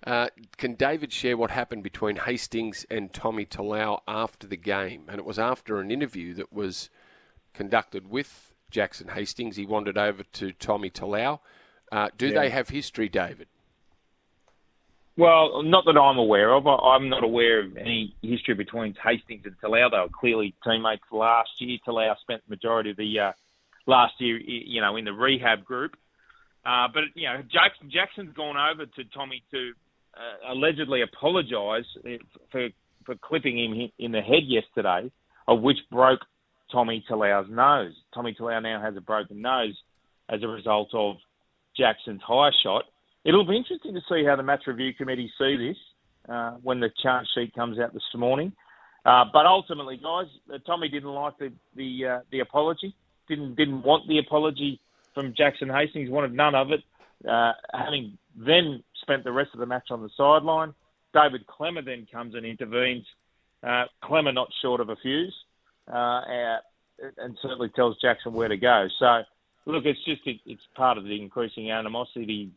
[0.06, 5.20] uh, "Can David share what happened between Hastings and Tommy Talau after the game?" And
[5.20, 6.90] it was after an interview that was
[7.54, 9.56] conducted with Jackson Hastings.
[9.56, 11.40] He wandered over to Tommy Talau.
[11.92, 12.42] Uh, do yeah.
[12.42, 13.48] they have history, David?
[15.18, 16.68] Well, not that I'm aware of.
[16.68, 19.90] I'm not aware of any history between Hastings and Talau.
[19.90, 21.80] They were clearly teammates last year.
[21.86, 23.32] Talau spent the majority of the uh,
[23.88, 25.96] last year, you know, in the rehab group.
[26.64, 29.72] Uh, but you know, Jackson, Jackson's gone over to Tommy to
[30.14, 31.86] uh, allegedly apologise
[32.52, 32.70] for
[33.06, 35.10] for clipping him in the head yesterday,
[35.48, 36.20] of which broke
[36.72, 37.94] Tommy Talau's nose.
[38.14, 39.76] Tommy Talau now has a broken nose
[40.30, 41.16] as a result of
[41.76, 42.84] Jackson's high shot.
[43.28, 45.78] It'll be interesting to see how the match review committee see this
[46.30, 48.54] uh, when the charge sheet comes out this morning.
[49.06, 52.96] Uh, but ultimately, guys, uh, Tommy didn't like the the, uh, the apology.
[53.28, 54.80] Didn't didn't want the apology
[55.14, 56.10] from Jackson Hastings.
[56.10, 56.80] Wanted none of it.
[57.30, 60.74] Uh, having then spent the rest of the match on the sideline,
[61.14, 63.06] David Klemmer then comes and intervenes.
[64.04, 65.36] Klemmer not short of a fuse
[65.92, 66.22] uh,
[67.18, 68.88] and certainly tells Jackson where to go.
[69.00, 69.24] So,
[69.66, 72.52] look, it's just it, it's part of the increasing animosity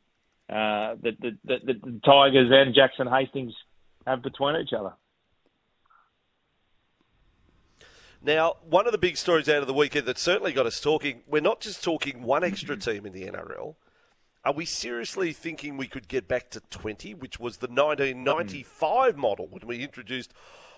[0.51, 3.55] uh, that, the, that, that the Tigers and Jackson Hastings
[4.07, 4.93] have between each other.
[8.23, 11.23] Now, one of the big stories out of the weekend that certainly got us talking,
[11.27, 13.77] we're not just talking one extra team in the NRL.
[14.45, 19.47] Are we seriously thinking we could get back to 20, which was the 1995 model
[19.47, 20.33] when we introduced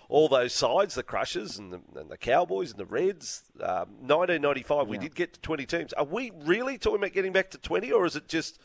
[0.07, 3.43] all those sides, the Crushers and the, and the Cowboys and the Reds.
[3.59, 4.91] Um, 1995, yeah.
[4.91, 5.93] we did get to 20 teams.
[5.93, 8.59] Are we really talking about getting back to 20, or is it just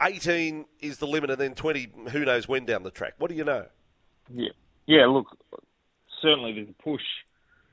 [0.00, 3.14] 18 is the limit and then 20, who knows when down the track?
[3.18, 3.66] What do you know?
[4.32, 4.50] Yeah,
[4.86, 5.06] yeah.
[5.06, 5.26] Look,
[6.22, 7.02] certainly there's a push.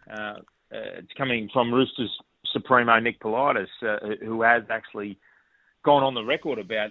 [0.09, 0.39] Uh,
[0.73, 2.11] uh, it's coming from Roosters
[2.51, 5.17] Supremo Nick Politis, uh, who has actually
[5.83, 6.89] gone on the record about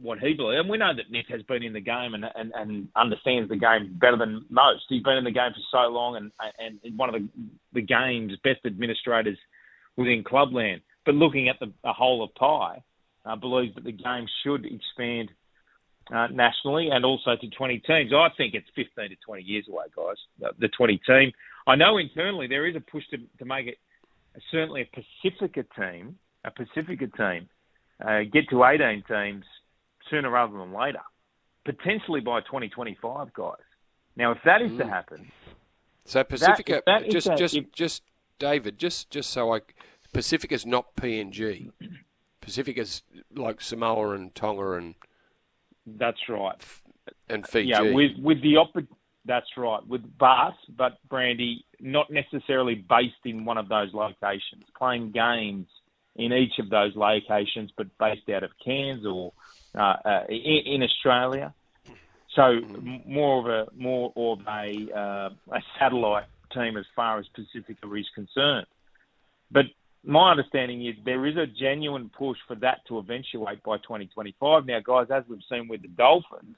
[0.00, 0.60] what he believes.
[0.60, 3.56] And we know that Nick has been in the game and, and, and understands the
[3.56, 4.84] game better than most.
[4.88, 7.28] He's been in the game for so long and, and one of the,
[7.74, 9.38] the game's best administrators
[9.96, 10.80] within clubland.
[11.04, 12.82] But looking at the, the whole of pie,
[13.24, 15.30] uh, believes that the game should expand
[16.12, 18.12] uh, nationally and also to 20 teams.
[18.12, 21.32] I think it's 15 to 20 years away, guys, the, the 20 team.
[21.66, 23.78] I know internally there is a push to, to make it
[24.50, 27.48] certainly a Pacifica team, a Pacifica team,
[28.04, 29.44] uh, get to 18 teams
[30.10, 31.00] sooner rather than later,
[31.64, 33.54] potentially by 2025, guys.
[34.16, 34.78] Now, if that is mm.
[34.78, 35.30] to happen,
[36.04, 38.02] so Pacifica, that, that just just if, just
[38.38, 39.60] David, just just so I,
[40.12, 41.70] Pacifica's not PNG.
[42.42, 43.02] Pacifica's
[43.34, 44.94] like Samoa and Tonga and.
[45.86, 46.62] That's right.
[47.28, 47.70] And Fiji.
[47.70, 48.76] Yeah, with with the op-
[49.24, 49.84] That's right.
[49.86, 55.66] With Bass, but Brandy, not necessarily based in one of those locations, playing games
[56.16, 59.32] in each of those locations, but based out of Cairns or
[59.74, 61.54] uh, uh, in, in, Australia.
[62.36, 62.60] So
[63.06, 68.06] more of a more of a uh, a satellite team as far as Pacifica is
[68.14, 68.66] concerned.
[69.50, 69.66] But
[70.04, 74.66] my understanding is there is a genuine push for that to eventuate by 2025.
[74.66, 76.56] Now, guys, as we've seen with the Dolphins,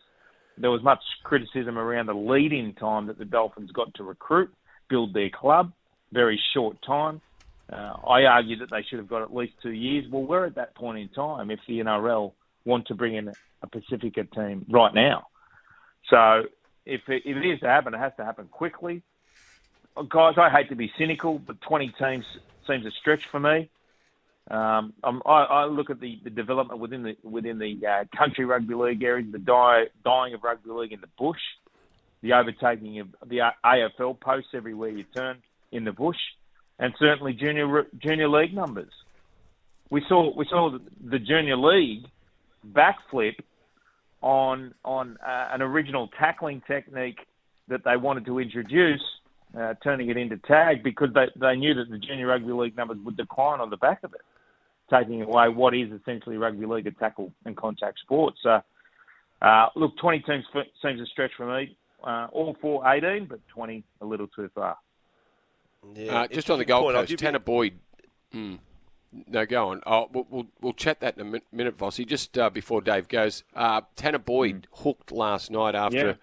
[0.56, 4.50] there was much criticism around the lead-in time that the Dolphins got to recruit,
[4.88, 5.72] build their club,
[6.12, 7.20] very short time.
[7.70, 10.04] Uh, I argue that they should have got at least two years.
[10.10, 12.32] Well, we're at that point in time if the NRL
[12.64, 15.26] want to bring in a Pacifica team right now.
[16.08, 16.42] So
[16.86, 19.02] if it, if it is to happen, it has to happen quickly.
[20.08, 22.24] Guys, I hate to be cynical, but 20 teams
[22.66, 23.70] seems a stretch for me.
[24.50, 28.74] Um, I, I, look at the, the, development within the within the uh, country rugby
[28.74, 31.40] league areas, the die, dying of rugby league in the bush,
[32.20, 35.38] the overtaking of the AFL posts everywhere you turn
[35.72, 36.18] in the bush
[36.78, 38.92] and certainly junior junior league numbers.
[39.90, 42.06] We saw we saw the junior league
[42.72, 43.36] backflip
[44.22, 47.18] on on uh, an original tackling technique
[47.68, 49.02] that they wanted to introduce,
[49.58, 52.98] uh, turning it into tag because they, they knew that the junior rugby league numbers
[53.04, 54.20] would decline on the back of it,
[54.90, 58.34] taking away what is essentially rugby league, a tackle and contact sport.
[58.42, 58.60] So,
[59.42, 60.44] uh, look, 20 teams
[60.82, 61.76] seems a stretch for me.
[62.02, 64.76] Uh, all for 18, but 20 a little too far.
[65.94, 67.78] Yeah, uh, just on the Gold Coast, Tanner Boyd.
[68.34, 68.58] Mm,
[69.26, 69.80] no, go on.
[69.86, 72.06] Oh, we'll, we'll, we'll chat that in a minute, Vossi.
[72.06, 74.82] Just uh, before Dave goes, uh, Tanner Boyd mm.
[74.82, 76.14] hooked last night after yeah.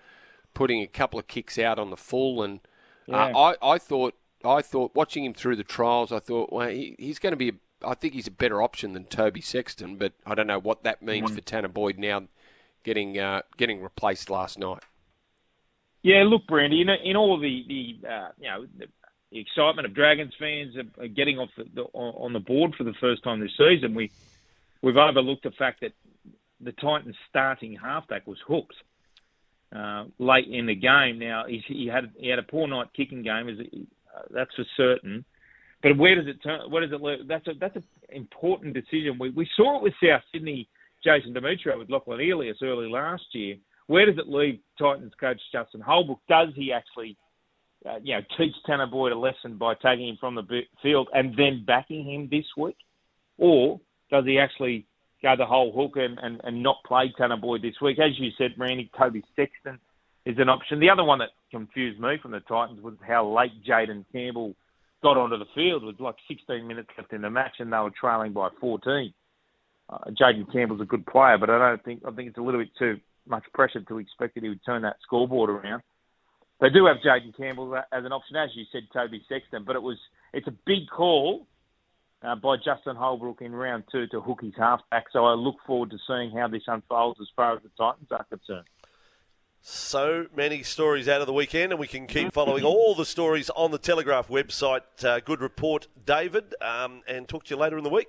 [0.54, 2.60] putting a couple of kicks out on the full, and
[3.10, 3.16] uh.
[3.16, 7.20] I, I thought I thought watching him through the trials, I thought, well, he, he's
[7.20, 7.50] going to be.
[7.50, 10.84] A, I think he's a better option than Toby Sexton, but I don't know what
[10.84, 11.36] that means mm.
[11.36, 12.24] for Tanner Boyd now,
[12.84, 14.84] getting uh, getting replaced last night.
[16.04, 18.88] Yeah, look, Brandy, in, in all the the uh, you know the,
[19.32, 22.94] the excitement of Dragons fans are getting off the, the, on the board for the
[23.00, 24.12] first time this season, we
[24.82, 25.94] we've overlooked the fact that
[26.60, 28.76] the Titans' starting halfback was hooked
[29.76, 31.20] uh, late in the game.
[31.20, 35.26] Now he had he had a poor night kicking game, is uh, that's for certain.
[35.82, 36.70] But where does it turn?
[36.70, 37.02] Where does it?
[37.02, 37.28] Look?
[37.28, 39.18] That's a that's an important decision.
[39.20, 40.68] We we saw it with South Sydney,
[41.04, 43.56] Jason Demetriou with Lachlan Ilias early last year.
[43.88, 46.20] Where does it leave Titans coach Justin Holbrook?
[46.30, 47.18] Does he actually
[47.86, 51.36] uh, you know, teach Tanner Boyd a lesson by taking him from the field and
[51.36, 52.78] then backing him this week?
[53.38, 53.80] Or
[54.12, 54.86] does he actually
[55.22, 58.00] go the whole hook and, and, and not play Tanner Boyd this week?
[58.00, 59.80] As you said, Randy, Toby Sexton
[60.26, 60.80] is an option.
[60.80, 64.56] The other one that confused me from the Titans was how late Jayden Campbell
[65.02, 67.92] got onto the field with like 16 minutes left in the match and they were
[67.92, 69.14] trailing by 14.
[69.90, 72.62] Uh, Jayden Campbell's a good player, but I don't think I think it's a little
[72.62, 75.82] bit too much pressure to expect that he would turn that scoreboard around.
[76.62, 79.82] They do have Jayden Campbell as an option, as you said, Toby Sexton, but it
[79.82, 79.98] was
[80.34, 81.48] it's a big call
[82.24, 85.06] uh, by Justin Holbrook in round two to hook his halfback.
[85.12, 88.26] So I look forward to seeing how this unfolds as far as the Titans are
[88.26, 88.68] concerned.
[89.64, 93.52] So many stories out of the weekend, and we can keep following all the stories
[93.52, 94.82] on the Telegraph website.
[95.04, 98.08] Uh, good report, David, um, and talk to you later in the week.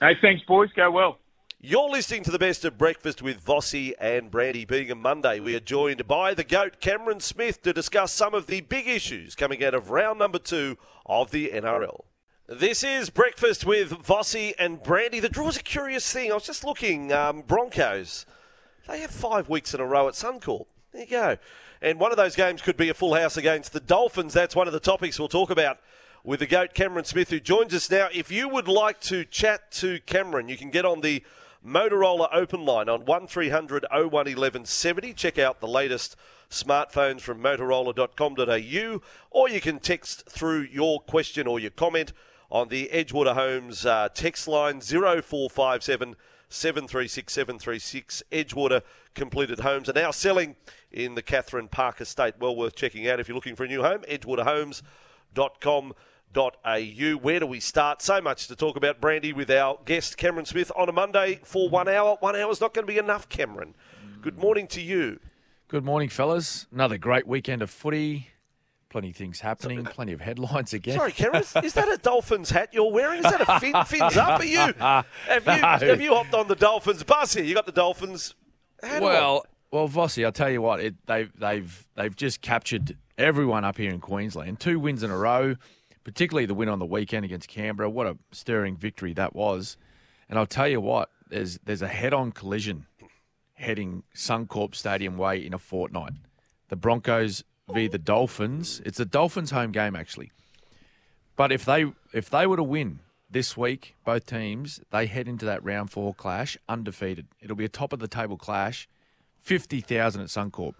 [0.00, 0.68] Hey, thanks, boys.
[0.76, 1.18] Go well.
[1.60, 4.64] You're listening to the best of breakfast with Vossi and Brandy.
[4.64, 8.46] Being a Monday, we are joined by the GOAT, Cameron Smith, to discuss some of
[8.46, 12.04] the big issues coming out of round number two of the NRL.
[12.50, 15.20] This is Breakfast with Vossi and Brandy.
[15.20, 16.30] The draw is a curious thing.
[16.30, 17.12] I was just looking.
[17.12, 18.24] Um, Broncos,
[18.88, 20.64] they have five weeks in a row at Suncorp.
[20.90, 21.36] There you go.
[21.82, 24.32] And one of those games could be a full house against the Dolphins.
[24.32, 25.78] That's one of the topics we'll talk about
[26.24, 28.08] with the GOAT, Cameron Smith, who joins us now.
[28.14, 31.22] If you would like to chat to Cameron, you can get on the
[31.62, 35.12] Motorola Open Line on 1300 01 1170.
[35.12, 36.16] Check out the latest
[36.48, 42.14] smartphones from motorola.com.au, or you can text through your question or your comment
[42.50, 46.16] on the Edgewater Homes uh, text line 0457
[46.48, 48.22] 736 736.
[48.32, 48.82] Edgewater
[49.14, 50.56] completed homes are now selling
[50.90, 52.34] in the Catherine Park estate.
[52.40, 54.00] Well worth checking out if you're looking for a new home.
[54.08, 55.94] EdgewaterHomes.com
[56.36, 57.12] au.
[57.16, 58.02] Where do we start?
[58.02, 61.68] So much to talk about, Brandy, with our guest, Cameron Smith, on a Monday for
[61.68, 62.16] one hour.
[62.20, 63.74] One hour is not going to be enough, Cameron.
[64.20, 65.20] Good morning to you.
[65.68, 66.66] Good morning, fellas.
[66.72, 68.28] Another great weekend of footy.
[68.90, 69.84] Plenty of things happening.
[69.84, 70.96] Plenty of headlines again.
[70.96, 73.18] Sorry, Cameron, is that a Dolphins hat you're wearing?
[73.18, 74.40] Is that a fin, fins up?
[74.40, 75.52] Are you have you no.
[75.56, 77.44] have you hopped on the Dolphins bus here?
[77.44, 78.34] You got the Dolphins.
[78.82, 80.80] well, well, Vossi, I'll tell you what.
[80.80, 84.58] It, they've they've they've just captured everyone up here in Queensland.
[84.60, 85.56] Two wins in a row
[86.08, 87.90] particularly the win on the weekend against Canberra.
[87.90, 89.76] What a stirring victory that was.
[90.30, 92.86] And I'll tell you what, there's there's a head-on collision
[93.52, 96.12] heading Suncorp Stadium way in a fortnight.
[96.68, 98.80] The Broncos v the Dolphins.
[98.84, 100.32] It's the Dolphins' home game actually.
[101.36, 103.00] But if they if they were to win
[103.30, 107.26] this week, both teams, they head into that round four clash undefeated.
[107.40, 108.88] It'll be a top of the table clash.
[109.40, 110.74] Fifty thousand at Suncorp.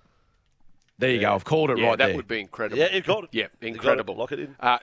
[0.98, 1.28] There you yeah.
[1.28, 1.34] go.
[1.34, 2.16] I've called it yeah, right that there.
[2.16, 2.78] would be incredible.
[2.78, 3.30] Yeah, you've got it.
[3.32, 4.16] Yeah, incredible.
[4.16, 4.56] Lock it in.
[4.58, 4.78] Uh,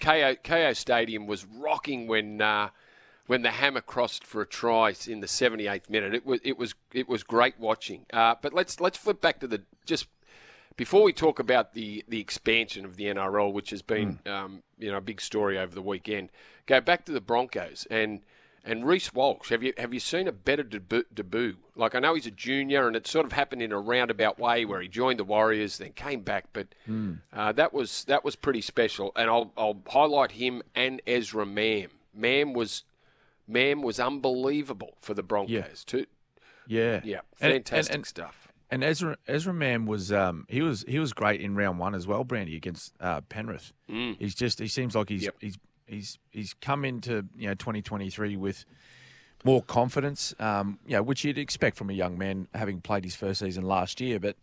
[0.00, 2.70] KO, Kayo Stadium was rocking when uh,
[3.26, 6.14] when the hammer crossed for a try in the 78th minute.
[6.14, 8.06] It was it was it was great watching.
[8.12, 10.06] Uh, but let's let's flip back to the just
[10.76, 14.30] before we talk about the the expansion of the NRL, which has been mm.
[14.30, 16.30] um, you know a big story over the weekend.
[16.66, 18.20] Go back to the Broncos and
[18.64, 21.56] and Reece Walsh, have you have you seen a better debut, debut?
[21.74, 24.64] Like I know he's a junior, and it sort of happened in a roundabout way
[24.64, 26.46] where he joined the Warriors, then came back.
[26.52, 27.20] But mm.
[27.32, 31.88] uh, that was that was pretty special, and I'll I'll highlight him and Ezra Mam.
[32.14, 32.84] Mam was
[33.48, 35.64] Mam was unbelievable for the Broncos yeah.
[35.86, 36.06] too.
[36.66, 38.48] Yeah, yeah, fantastic and, and, and, stuff.
[38.70, 42.06] And Ezra Ezra Mam was um, he was he was great in round one as
[42.06, 43.72] well, Brandy against uh, Penrith.
[43.90, 44.16] Mm.
[44.18, 45.34] He's just he seems like he's yep.
[45.40, 45.58] he's
[45.90, 48.64] He's he's come into you know 2023 with
[49.44, 53.16] more confidence, um, you know, which you'd expect from a young man having played his
[53.16, 54.20] first season last year.
[54.20, 54.36] But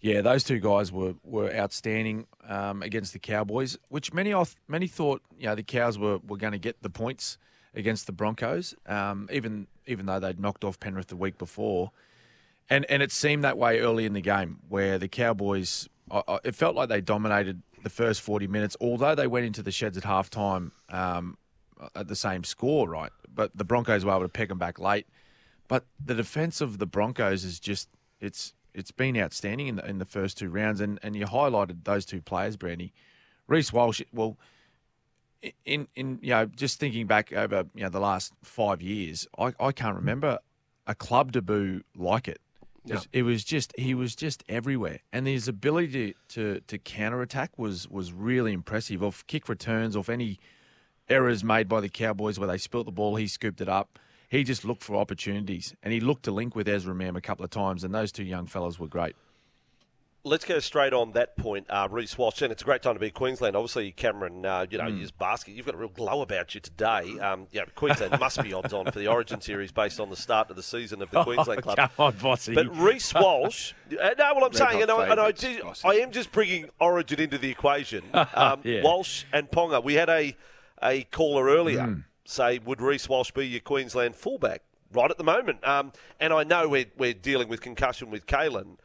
[0.00, 4.34] Yeah, those two guys were were outstanding um, against the Cowboys, which many
[4.68, 7.36] many thought you know the Cows were, were going to get the points
[7.74, 11.90] against the Broncos, um, even even though they'd knocked off Penrith the week before,
[12.68, 15.88] and and it seemed that way early in the game where the Cowboys
[16.44, 19.96] it felt like they dominated the first forty minutes, although they went into the sheds
[19.96, 21.36] at halftime um,
[21.94, 23.10] at the same score, right?
[23.32, 25.06] But the Broncos were able to pick them back late.
[25.68, 27.88] But the defense of the Broncos is just
[28.20, 31.84] it's it's been outstanding in the in the first two rounds, and, and you highlighted
[31.84, 32.92] those two players, Brandy.
[33.48, 34.36] Reece Walsh, well,
[35.64, 39.54] in in you know just thinking back over you know the last five years, I,
[39.58, 40.38] I can't remember
[40.86, 42.40] a club debut like it.
[42.86, 46.78] It, was, it was just he was just everywhere, and his ability to to, to
[46.78, 49.02] counter attack was was really impressive.
[49.02, 50.38] Off kick returns, off any
[51.08, 54.44] errors made by the Cowboys where they spilt the ball, he scooped it up he
[54.44, 57.50] just looked for opportunities and he looked to link with Ezra Mam a couple of
[57.50, 59.14] times, and those two young fellas were great.
[60.26, 62.42] Let's go straight on that point, uh, Reece Walsh.
[62.42, 63.56] And it's a great time to be Queensland.
[63.56, 65.10] Obviously, Cameron, uh, you know, mm.
[65.18, 65.54] basket.
[65.54, 67.18] You've got a real glow about you today.
[67.20, 70.50] Um, yeah, Queensland must be odds on for the Origin series based on the start
[70.50, 71.76] of the season of the Queensland club.
[71.76, 72.54] Come on, Vossi.
[72.54, 75.32] But Reece Walsh, uh, no, what I'm saying, and, I, and I,
[75.84, 78.04] I, am just bringing Origin into the equation.
[78.12, 78.82] Um, yeah.
[78.82, 79.82] Walsh and Ponga.
[79.82, 80.36] We had a
[80.82, 81.80] a caller earlier.
[81.80, 84.62] Mm say, would Reece Walsh be your Queensland fullback
[84.92, 85.66] right at the moment?
[85.66, 88.76] Um, and I know we're, we're dealing with concussion with Kalyn,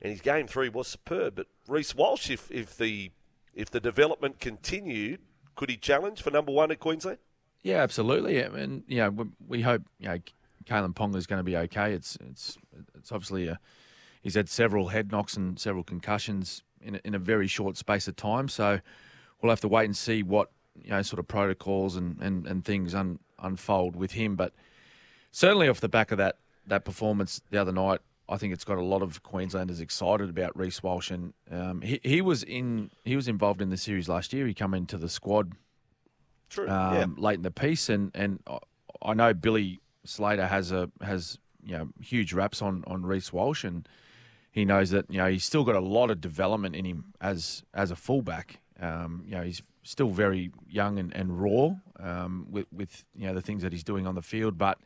[0.00, 1.36] and his game three was superb.
[1.36, 3.10] But Reece Walsh, if, if the
[3.54, 5.20] if the development continued,
[5.56, 7.18] could he challenge for number one at Queensland?
[7.62, 8.44] Yeah, absolutely.
[8.44, 10.18] I mean, you know, we, we hope you know
[10.64, 11.92] Kalyn Ponga is going to be okay.
[11.92, 12.58] It's it's
[12.96, 13.58] it's obviously a,
[14.22, 18.06] he's had several head knocks and several concussions in a, in a very short space
[18.06, 18.48] of time.
[18.48, 18.80] So
[19.40, 22.64] we'll have to wait and see what you know sort of protocols and and, and
[22.64, 24.36] things un, unfold with him.
[24.36, 24.54] But
[25.32, 28.78] certainly off the back of that that performance the other night, I think it's got
[28.78, 33.16] a lot of Queenslanders excited about Reece Walsh, and um, he he was in he
[33.16, 34.46] was involved in the series last year.
[34.46, 35.52] He come into the squad,
[36.50, 37.06] True, um, yeah.
[37.16, 38.40] late in the piece, and and
[39.02, 43.64] I know Billy Slater has a has you know huge raps on on Reece Walsh,
[43.64, 43.88] and
[44.50, 47.62] he knows that you know he's still got a lot of development in him as
[47.72, 48.60] as a fullback.
[48.80, 53.34] Um, you know he's still very young and, and raw um, with, with you know
[53.34, 54.78] the things that he's doing on the field, but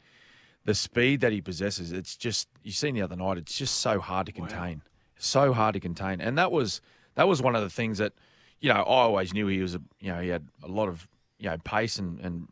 [0.64, 3.38] the speed that he possesses, it's just you've seen the other night.
[3.38, 4.90] It's just so hard to contain, wow.
[5.16, 6.80] so hard to contain, and that was
[7.14, 8.12] that was one of the things that
[8.60, 11.08] you know I always knew he was a you know he had a lot of
[11.38, 12.48] you know pace and, and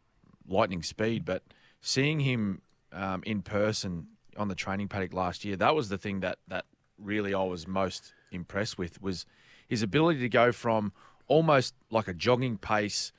[0.48, 1.42] lightning speed, but
[1.80, 6.20] seeing him um, in person on the training paddock last year, that was the thing
[6.20, 6.64] that that
[6.98, 9.26] really I was most impressed with was
[9.68, 10.92] his ability to go from
[11.28, 13.12] almost like a jogging pace,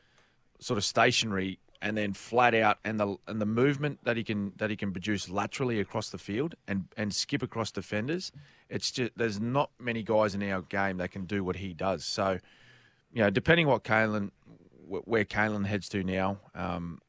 [0.59, 4.53] sort of stationary, and then flat out, and the and the movement that he can
[4.57, 8.31] that he can produce laterally across the field and and skip across defenders.
[8.69, 12.05] It's just there's not many guys in our game that can do what he does.
[12.05, 12.39] So,
[13.11, 14.31] you know, depending what Kalyn
[14.87, 16.99] where Kalyn heads to now, um,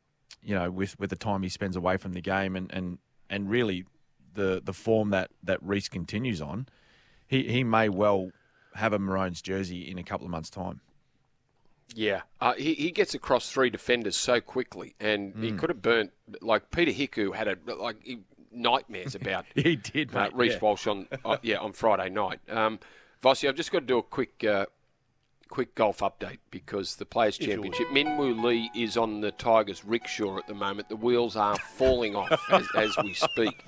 [0.42, 3.50] you know, with with the time he spends away from the game and and and
[3.50, 3.84] really
[4.34, 6.66] the the form that that Reece continues on,
[7.26, 8.30] he he may well
[8.74, 10.80] have a Maroons jersey in a couple of months' time.
[11.94, 15.42] Yeah, uh, he he gets across three defenders so quickly, and mm.
[15.42, 19.46] he could have burnt like Peter Hiku had a like he, nightmares about.
[19.54, 20.58] he did, uh, Reece yeah.
[20.60, 22.40] Walsh on uh, yeah on Friday night.
[22.48, 22.78] Um,
[23.22, 24.66] Vossi, I've just got to do a quick uh,
[25.48, 27.88] quick golf update because the Players Championship.
[27.88, 30.88] Minwoo Lee is on the Tigers' rickshaw at the moment.
[30.88, 33.64] The wheels are falling off as, as, we speak.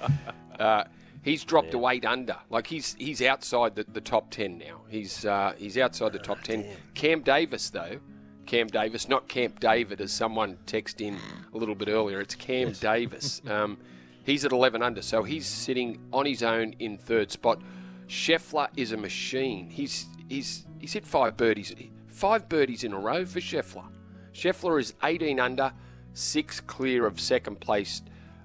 [0.58, 0.84] Uh,
[1.22, 1.72] he's dropped yeah.
[1.72, 2.36] to eight under.
[2.48, 4.80] Like he's he's outside the, the top ten now.
[4.88, 6.64] He's uh, he's outside the top ten.
[6.94, 8.00] Cam Davis though
[8.44, 11.18] Cam Davis, not Camp David, as someone texted in
[11.52, 12.20] a little bit earlier.
[12.20, 12.80] It's Cam yes.
[12.80, 13.42] Davis.
[13.50, 13.78] Um,
[14.24, 17.60] he's at 11 under, so he's sitting on his own in third spot.
[18.08, 19.70] Scheffler is a machine.
[19.70, 21.74] He's he's he's hit five birdies,
[22.06, 23.84] five birdies in a row for Scheffler.
[24.32, 25.72] Scheffler is 18 under,
[26.14, 28.02] six clear of second place.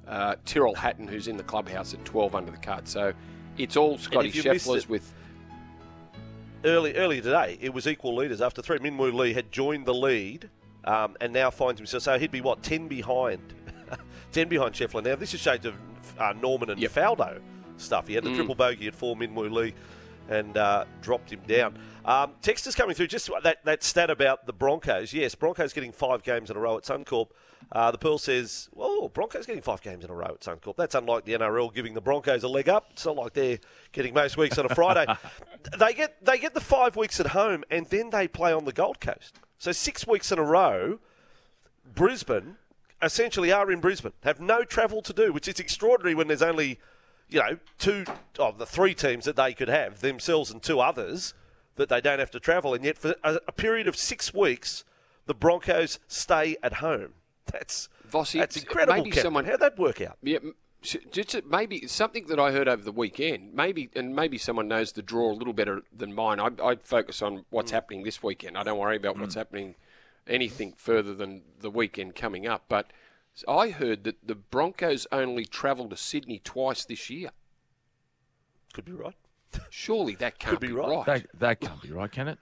[0.08, 2.88] Uh, Tyrrell Hatton, who's in the clubhouse at 12 under the cut.
[2.88, 3.14] So
[3.58, 5.14] it's all Scotty Scheffler's with
[6.64, 8.80] early earlier today, it was equal leaders after three.
[8.80, 10.50] Minwoo Lee had joined the lead
[10.86, 12.04] um, and now finds himself.
[12.04, 13.54] So he'd be what ten behind,
[14.32, 15.04] ten behind Scheffler.
[15.04, 15.76] Now this is shades of
[16.18, 16.92] uh, Norman and yep.
[16.92, 17.40] Faldo
[17.78, 18.08] stuff.
[18.08, 18.36] He had the mm.
[18.36, 19.16] triple bogey at four.
[19.16, 19.74] Minwoo Lee
[20.30, 21.78] and uh, dropped him down.
[22.06, 23.08] Um, text is coming through.
[23.08, 25.14] Just that, that stat about the Broncos.
[25.14, 27.30] Yes, Broncos getting five games in a row at Suncorp.
[27.72, 30.76] Uh, the Pearl says, "Well, Broncos getting five games in a row at Suncorp.
[30.76, 32.88] That's unlike the NRL giving the Broncos a leg up.
[32.92, 33.60] It's not like they're
[33.92, 35.06] getting most weeks on a Friday.
[35.80, 38.74] they get they get the five weeks at home, and then they play on the
[38.74, 39.40] Gold Coast.
[39.58, 41.00] So six weeks in a row,
[41.86, 42.58] Brisbane."
[43.02, 46.80] Essentially, are in Brisbane, have no travel to do, which is extraordinary when there's only
[47.30, 48.06] you know, two
[48.40, 51.34] of the three teams that they could have themselves and two others
[51.76, 54.84] that they don't have to travel, and yet for a, a period of six weeks,
[55.28, 57.14] the Broncos stay at home.
[57.52, 58.98] That's Vossi, that's incredible.
[58.98, 59.24] maybe Captain.
[59.24, 60.18] someone- how'd that work out?
[60.22, 63.54] Yeah, m- just uh, maybe something that I heard over the weekend.
[63.54, 66.40] Maybe and maybe someone knows the draw a little better than mine.
[66.40, 67.76] I, I focus on what's mm.
[67.76, 68.58] happening this weekend.
[68.58, 69.40] I don't worry about what's mm.
[69.40, 69.76] happening
[70.28, 72.66] anything further than the weekend coming up.
[72.70, 72.92] But
[73.48, 77.32] I heard that the Broncos only travel to Sydney twice this year.
[78.74, 79.16] Could be right.
[79.70, 80.98] Surely that can't be be, right.
[80.98, 81.06] right.
[81.06, 82.38] That, that can't be right, can it?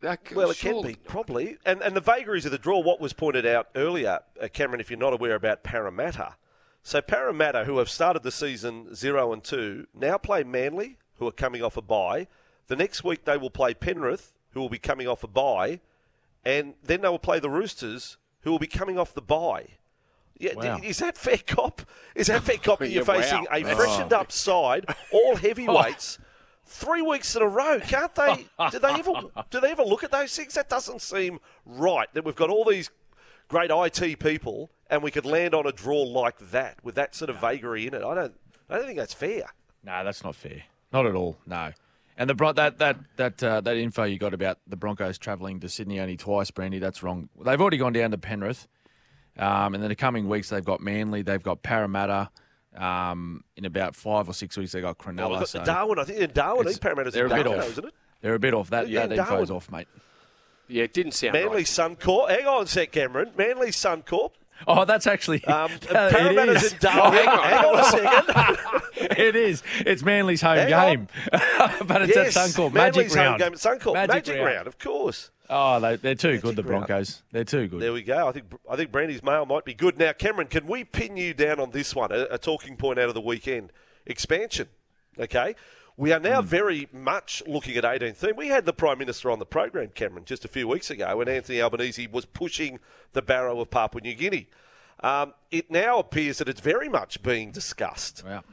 [0.00, 1.58] That c- Well, it can be, probably.
[1.64, 4.90] And, and the vagaries of the draw, what was pointed out earlier, uh, Cameron, if
[4.90, 6.36] you're not aware about Parramatta.
[6.82, 11.32] So, Parramatta, who have started the season 0 and 2, now play Manly, who are
[11.32, 12.26] coming off a bye.
[12.68, 15.80] The next week, they will play Penrith, who will be coming off a bye.
[16.44, 19.66] And then they will play the Roosters, who will be coming off the bye.
[20.38, 20.80] Yeah, Wow.
[20.82, 21.82] is that fair cop?
[22.14, 23.46] Is that fair cop that you're facing wow.
[23.52, 26.18] a freshened up side, all heavyweights,
[26.70, 27.80] three weeks in a row?
[27.80, 28.46] Can't they?
[28.70, 29.12] Do they ever?
[29.50, 30.54] Do they ever look at those things?
[30.54, 32.08] That doesn't seem right.
[32.14, 32.90] That we've got all these
[33.48, 37.30] great IT people, and we could land on a draw like that with that sort
[37.30, 38.02] of vagary in it.
[38.02, 38.34] I don't.
[38.68, 39.42] I don't think that's fair.
[39.84, 40.62] No, that's not fair.
[40.92, 41.36] Not at all.
[41.46, 41.72] No.
[42.16, 45.68] And the that that that uh, that info you got about the Broncos travelling to
[45.68, 47.28] Sydney only twice, Brandy, that's wrong.
[47.42, 48.68] They've already gone down to Penrith,
[49.38, 52.30] um, and in the coming weeks they've got Manly, they've got Parramatta.
[52.76, 55.30] Um, in about five or six weeks they got Cronulla.
[55.30, 55.98] we've got so Darwin.
[55.98, 57.70] I think in Darwin, it's- Parramatta's they're in a bit Darwin, off.
[57.70, 57.94] isn't it?
[58.20, 58.70] they're a bit off.
[58.70, 59.50] That Yeah, that info's Darwin.
[59.50, 59.88] off, mate.
[60.68, 61.64] yeah, it didn't sound Manly right.
[61.66, 62.30] Suncorp.
[62.30, 63.32] Hang on a sec, Cameron.
[63.36, 64.30] Manly Suncorp.
[64.68, 66.72] Oh, that's actually Um, it Parramatta's is.
[66.74, 67.18] in Darwin.
[67.18, 67.42] hang on.
[67.42, 69.16] hang on a second.
[69.18, 69.62] it is.
[69.80, 71.08] It's Manly's home Hang game,
[71.86, 72.72] but it's yes, at Suncorp.
[72.72, 73.38] Manly's Magic home round.
[73.40, 73.94] game at Suncorp.
[73.94, 74.46] Magic Magic, round.
[74.46, 74.66] round.
[74.68, 75.30] of course.
[75.52, 76.54] Oh, they, they're too good.
[76.54, 76.62] The.
[76.62, 77.22] Broncos.
[77.32, 77.80] They're too good.
[77.80, 78.28] There we go.
[78.28, 79.98] I think I think Brandy's mail might be good.
[79.98, 82.12] Now, Cameron, can we pin you down on this one?
[82.12, 83.72] A, a talking point out of the weekend:
[84.06, 84.68] expansion.
[85.18, 85.56] Okay,
[85.96, 88.36] we are now very much looking at 18th team.
[88.36, 91.28] We had the Prime Minister on the program, Cameron, just a few weeks ago, when
[91.28, 92.78] Anthony Albanese was pushing
[93.12, 94.46] the barrow of Papua New Guinea.
[95.02, 98.22] Um, it now appears that it's very much being discussed.
[98.24, 98.44] Wow.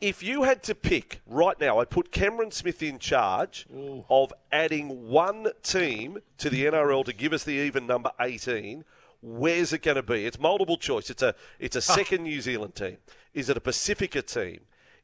[0.00, 3.66] If you had to pick right now, I'd put Cameron Smith in charge
[4.08, 8.84] of adding one team to the NRL to give us the even number 18.
[9.20, 10.24] Where's it going to be?
[10.24, 11.10] It's multiple choice.
[11.10, 12.98] It's a it's a second New Zealand team.
[13.34, 14.60] Is it a Pacifica team?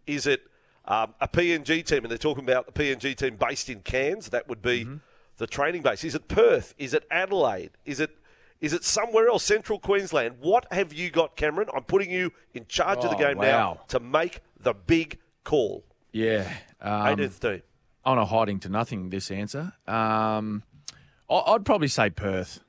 [0.06, 0.42] Is it
[0.84, 2.04] um, a PNG team?
[2.04, 4.28] And they're talking about the PNG team based in Cairns.
[4.28, 4.86] That would be
[5.38, 6.04] the training base.
[6.04, 6.74] Is it Perth?
[6.78, 7.72] Is it Adelaide?
[7.84, 8.16] Is it
[8.60, 10.36] is it somewhere else, Central Queensland?
[10.40, 11.68] What have you got, Cameron?
[11.74, 15.84] I'm putting you in charge of the Oh, game now to make the big call.
[16.12, 16.50] Yeah.
[16.80, 17.62] Um, 18th team.
[18.04, 19.72] on a hiding to nothing this answer.
[19.86, 20.62] Um,
[21.30, 22.60] I- I'd probably say Perth.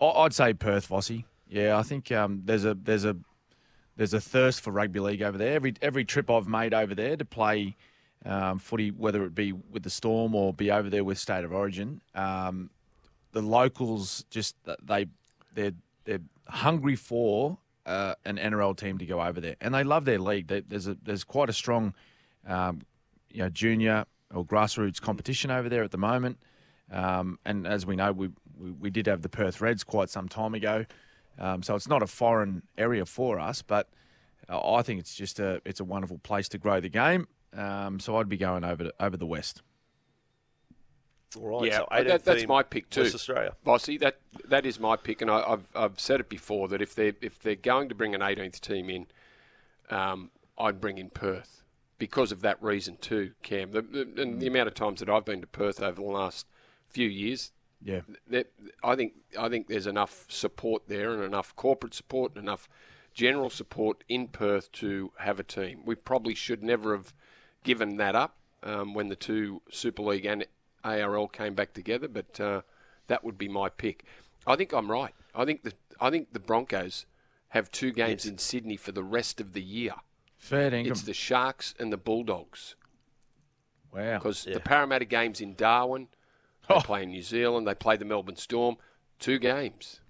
[0.00, 1.24] I- I'd say Perth, Vossi.
[1.48, 3.16] Yeah, I think um, there's a there's a
[3.96, 5.54] there's a thirst for rugby league over there.
[5.54, 7.76] Every every trip I've made over there to play
[8.24, 11.52] um, footy, whether it be with the Storm or be over there with State of
[11.52, 12.70] Origin, um,
[13.32, 15.06] the locals just they
[15.54, 15.72] they're
[16.04, 20.18] they're hungry for uh, an NRL team to go over there, and they love their
[20.18, 20.48] league.
[20.48, 21.94] They, there's a there's quite a strong
[22.46, 22.82] um,
[23.30, 26.38] you know junior or grassroots competition over there at the moment.
[26.90, 30.28] Um, and as we know, we, we we did have the Perth Reds quite some
[30.28, 30.84] time ago,
[31.38, 33.62] um, so it's not a foreign area for us.
[33.62, 33.88] But
[34.48, 37.28] uh, I think it's just a it's a wonderful place to grow the game.
[37.54, 39.62] Um, so I'd be going over to, over the west.
[41.36, 41.70] All right.
[41.70, 43.02] Yeah, so 18th that, that's my pick too.
[43.02, 43.54] West Australia.
[43.66, 44.18] Vossi, that
[44.48, 47.40] that is my pick, and I, I've I've said it before that if they if
[47.40, 49.06] they're going to bring an 18th team in,
[49.90, 51.62] um, I'd bring in Perth
[51.98, 53.70] because of that reason too, Cam.
[53.70, 56.46] The, the, and the amount of times that I've been to Perth over the last
[56.88, 57.52] few years,
[58.28, 58.42] Yeah,
[58.82, 62.68] I think I think there's enough support there and enough corporate support and enough
[63.14, 65.82] general support in Perth to have a team.
[65.84, 67.12] We probably should never have
[67.62, 70.46] given that up um, when the two Super League and
[70.84, 72.62] ARL came back together, but uh,
[73.06, 74.04] that would be my pick.
[74.46, 75.14] I think I'm right.
[75.34, 77.06] I think the I think the Broncos
[77.48, 79.94] have two games in Sydney for the rest of the year.
[80.38, 80.90] fair dinkum.
[80.90, 82.74] It's the Sharks and the Bulldogs
[83.92, 84.18] wow.
[84.18, 86.08] because the Parramatta games in Darwin,
[86.68, 88.76] they play in New Zealand, they play the Melbourne Storm,
[89.18, 90.00] two games.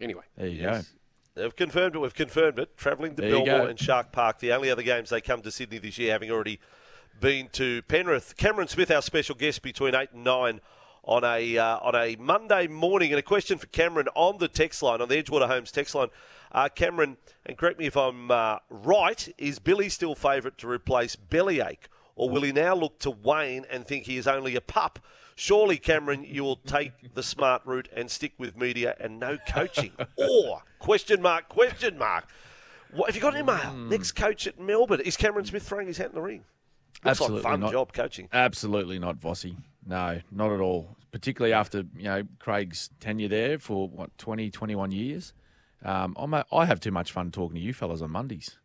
[0.00, 0.92] Anyway, There you yes.
[1.34, 1.98] They've confirmed it.
[2.00, 2.76] We've confirmed it.
[2.76, 4.38] Travelling to There Belmore and Shark Park.
[4.38, 6.60] The only other games they come to Sydney this year, having already
[7.20, 8.36] been to Penrith.
[8.36, 10.60] Cameron Smith, our special guest between eight and nine
[11.04, 13.10] on a uh, on a Monday morning.
[13.10, 16.08] And a question for Cameron on the text line on the Edgewater Homes text line.
[16.50, 19.32] Uh, Cameron, and correct me if I'm uh, right.
[19.38, 23.86] Is Billy still favourite to replace Bellyache, or will he now look to Wayne and
[23.86, 24.98] think he is only a pup?
[25.34, 29.92] Surely, Cameron, you will take the smart route and stick with media and no coaching.
[30.16, 32.26] or question mark question mark.
[32.92, 33.72] What, have you got any mail?
[33.72, 36.44] Next coach at Melbourne is Cameron Smith throwing his hat in the ring.
[37.04, 37.72] Looks Absolutely like fun not.
[37.72, 38.28] job coaching.
[38.32, 39.56] Absolutely not, Vossi.
[39.86, 40.96] No, not at all.
[41.10, 45.32] Particularly after you know Craig's tenure there for what 20, 21 years.
[45.84, 48.56] Um, I'm a, I have too much fun talking to you fellas on Mondays.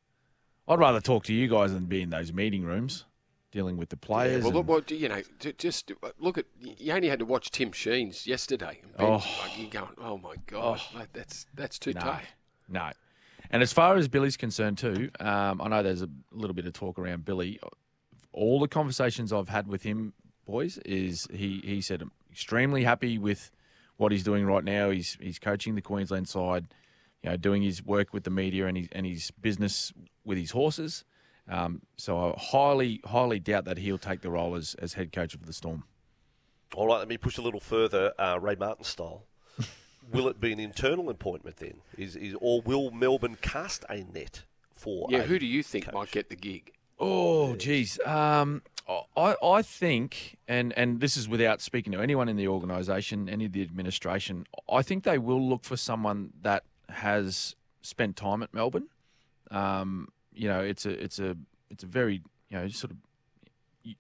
[0.68, 3.06] I'd rather talk to you guys than be in those meeting rooms
[3.52, 4.44] dealing with the players.
[4.44, 5.22] well, and- look, well, you know,
[5.58, 6.46] just look at.
[6.60, 8.82] You only had to watch Tim Sheens yesterday.
[9.00, 9.14] And Oh.
[9.42, 12.24] like, you're going, oh my god, mate, that's that's too no, tough.
[12.70, 12.92] no.
[13.50, 16.74] And as far as Billy's concerned too, um, I know there's a little bit of
[16.74, 17.60] talk around Billy.
[18.38, 20.14] All the conversations I've had with him,
[20.46, 23.52] boys, is he he said I'm extremely happy with
[23.98, 24.92] what he's doing right now.
[24.92, 26.68] He's he's coaching the Queensland side,
[27.24, 29.92] you know, doing his work with the media and his and his business
[30.24, 31.04] with his horses.
[31.50, 35.34] Um, so I highly highly doubt that he'll take the role as, as head coach
[35.34, 35.84] of the Storm.
[36.76, 39.24] All right, let me push a little further, uh, Ray Martin style.
[40.12, 41.76] will it be an internal appointment then?
[41.98, 45.08] Is, is or will Melbourne cast a net for?
[45.10, 45.94] Yeah, a who do you think coach?
[45.94, 46.74] might get the gig?
[47.00, 48.00] Oh, geez.
[48.06, 48.64] Um,
[49.16, 53.46] I, I think, and, and this is without speaking to anyone in the organisation, any
[53.46, 58.54] of the administration, I think they will look for someone that has spent time at
[58.54, 58.88] Melbourne.
[59.52, 61.36] Um, you know, it's a it's a
[61.70, 62.98] it's a very you know sort of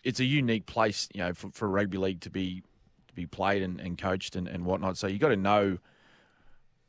[0.03, 2.61] it's a unique place you know for, for rugby league to be
[3.07, 4.97] to be played and, and coached and, and whatnot.
[4.97, 5.77] So you got to know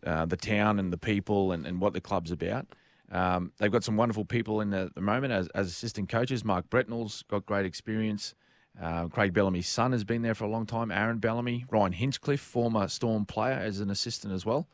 [0.05, 2.67] uh, the town and the people and, and what the club's about.
[3.11, 6.45] Um, they've got some wonderful people in at the moment as, as assistant coaches.
[6.45, 8.35] Mark Brentnall's got great experience.
[8.81, 10.91] Uh, Craig Bellamy's son has been there for a long time.
[10.91, 14.69] Aaron Bellamy, Ryan Hinchcliffe, former Storm player, as an assistant as well.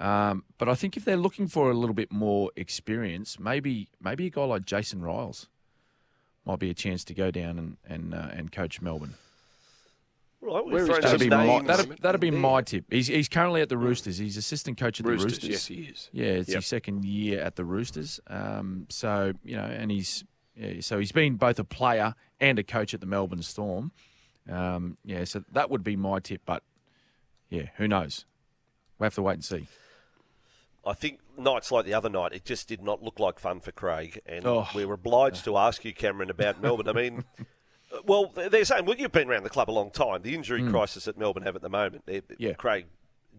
[0.00, 4.26] Um, but I think if they're looking for a little bit more experience, maybe maybe
[4.26, 5.48] a guy like Jason Ryles
[6.46, 9.14] might be a chance to go down and and, uh, and coach Melbourne.
[10.44, 12.84] Right, we've Where is thrown That'd be my, that'd, that'd be my tip.
[12.90, 14.18] He's, he's currently at the Roosters.
[14.18, 15.48] He's assistant coach at the Roosters, Roosters.
[15.50, 16.10] yes, he is.
[16.12, 16.56] Yeah, it's Yep.
[16.56, 18.18] his second year at the Roosters.
[18.26, 20.24] Um, so you know, and he's
[20.56, 23.92] yeah, so he's been both a player and a coach at the Melbourne Storm.
[24.50, 26.40] Um, yeah, so that would be my tip.
[26.44, 26.64] But
[27.48, 28.24] yeah, who knows?
[28.98, 29.68] We will have to wait and see.
[30.84, 33.70] I think nights like the other night, it just did not look like fun for
[33.70, 34.66] Craig, and Oh.
[34.74, 36.88] we were obliged to ask you, Cameron, about Melbourne.
[36.88, 37.24] I mean,
[38.04, 40.22] well, they're saying, well, you've been around the club a long time.
[40.22, 42.04] The injury crisis that Melbourne have at the moment.
[42.38, 42.52] Yeah.
[42.54, 42.86] Craig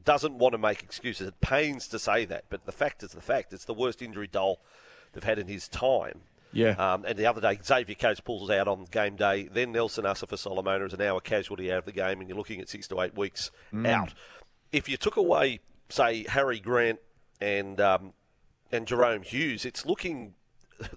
[0.06, 1.28] doesn't want to make excuses.
[1.28, 3.54] It pains to say that, but the fact is the fact.
[3.54, 4.60] It's the worst injury dole
[5.14, 6.22] they've had in his time.
[6.52, 6.72] Yeah.
[6.72, 9.50] Um, and the other day, Xavier Coates pulls out on game day.
[9.52, 12.70] Then Nelson Asofa-Solomona is an hour casualty out of the game, and you're looking at
[12.70, 13.50] six to eight weeks
[13.88, 14.14] out.
[14.72, 17.00] If you took away, say, Harry Grant
[17.42, 18.14] and um,
[18.72, 20.36] and Jahrome Hughes, it's looking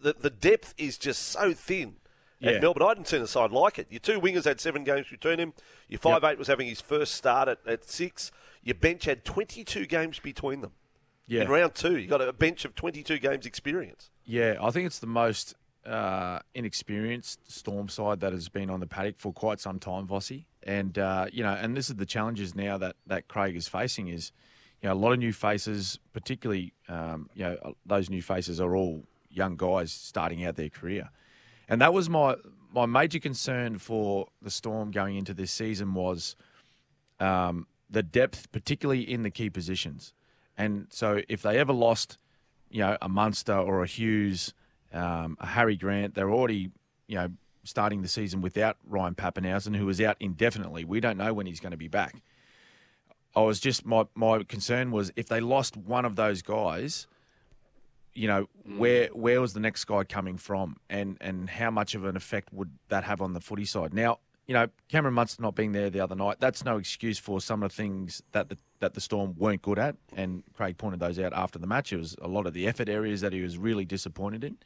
[0.00, 1.96] the the depth is just so thin.
[2.38, 2.52] Yeah.
[2.52, 3.86] At Melbourne, I hadn't seen a side like it.
[3.90, 5.54] Your two wingers had seven games between him.
[5.88, 8.30] Your five eight was having his first start at, at six.
[8.62, 10.72] Your bench had 22 games between them.
[11.26, 11.42] Yeah.
[11.42, 14.10] In round two, you got a bench of 22 games experience.
[14.24, 15.54] Yeah, I think it's the most
[15.86, 20.44] uh, inexperienced Storm side that has been on the paddock for quite some time, Vossi.
[20.62, 24.08] And uh, you know, and this is the challenges now that that Craig is facing
[24.08, 24.32] is,
[24.82, 28.74] you know, a lot of new faces, particularly, um, you know, those new faces are
[28.74, 31.10] all young guys starting out their career,
[31.68, 32.36] and that was my
[32.72, 36.36] my major concern for the Storm going into this season was
[37.18, 40.12] um, the depth, particularly in the key positions.
[40.58, 42.18] And so, if they ever lost,
[42.70, 44.52] you know, a Munster or a Hughes,
[44.92, 46.70] um, a Harry Grant, they're already,
[47.06, 47.28] you know,
[47.64, 50.84] starting the season without Ryan Papenhuyzen, who is out indefinitely.
[50.84, 52.22] We don't know when he's going to be back.
[53.34, 57.06] I was just my my concern was if they lost one of those guys,
[58.16, 58.78] you know, mm.
[58.78, 62.52] where where was the next guy coming from, and and how much of an effect
[62.52, 63.92] would that have on the footy side?
[63.92, 67.40] Now, you know, Cameron Munster not being there the other night, that's no excuse for
[67.40, 71.00] some of the things that the that the Storm weren't good at, and Craig pointed
[71.00, 71.92] those out after the match.
[71.92, 74.58] It was a lot of the effort areas that he was really disappointed in.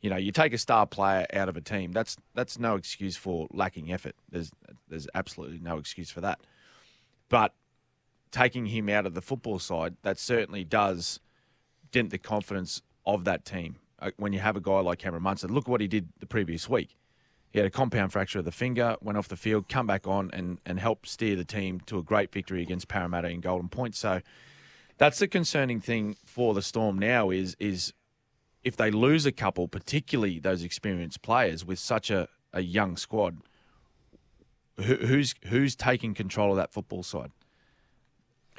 [0.00, 3.16] You know, you take a star player out of a team, that's that's no excuse
[3.16, 4.14] for lacking effort.
[4.30, 4.50] There's
[4.88, 6.40] there's absolutely no excuse for that.
[7.28, 7.54] But
[8.30, 11.20] taking him out of the football side, that certainly does
[11.92, 12.82] dent the confidence
[13.14, 13.76] of that team.
[13.98, 16.68] Uh, When you have a guy like Cameron Munster, look what he did the previous
[16.68, 16.96] week.
[17.52, 20.30] He had a compound fracture of the finger, went off the field, come back on,
[20.32, 23.96] and and helped steer the team to a great victory against Parramatta in Golden Point.
[23.96, 24.20] So
[24.98, 27.92] that's the concerning thing for the Storm now is is
[28.62, 33.38] if they lose a couple, particularly those experienced players with such a, a young squad,
[34.76, 37.32] who, who's who's taking control of that football side?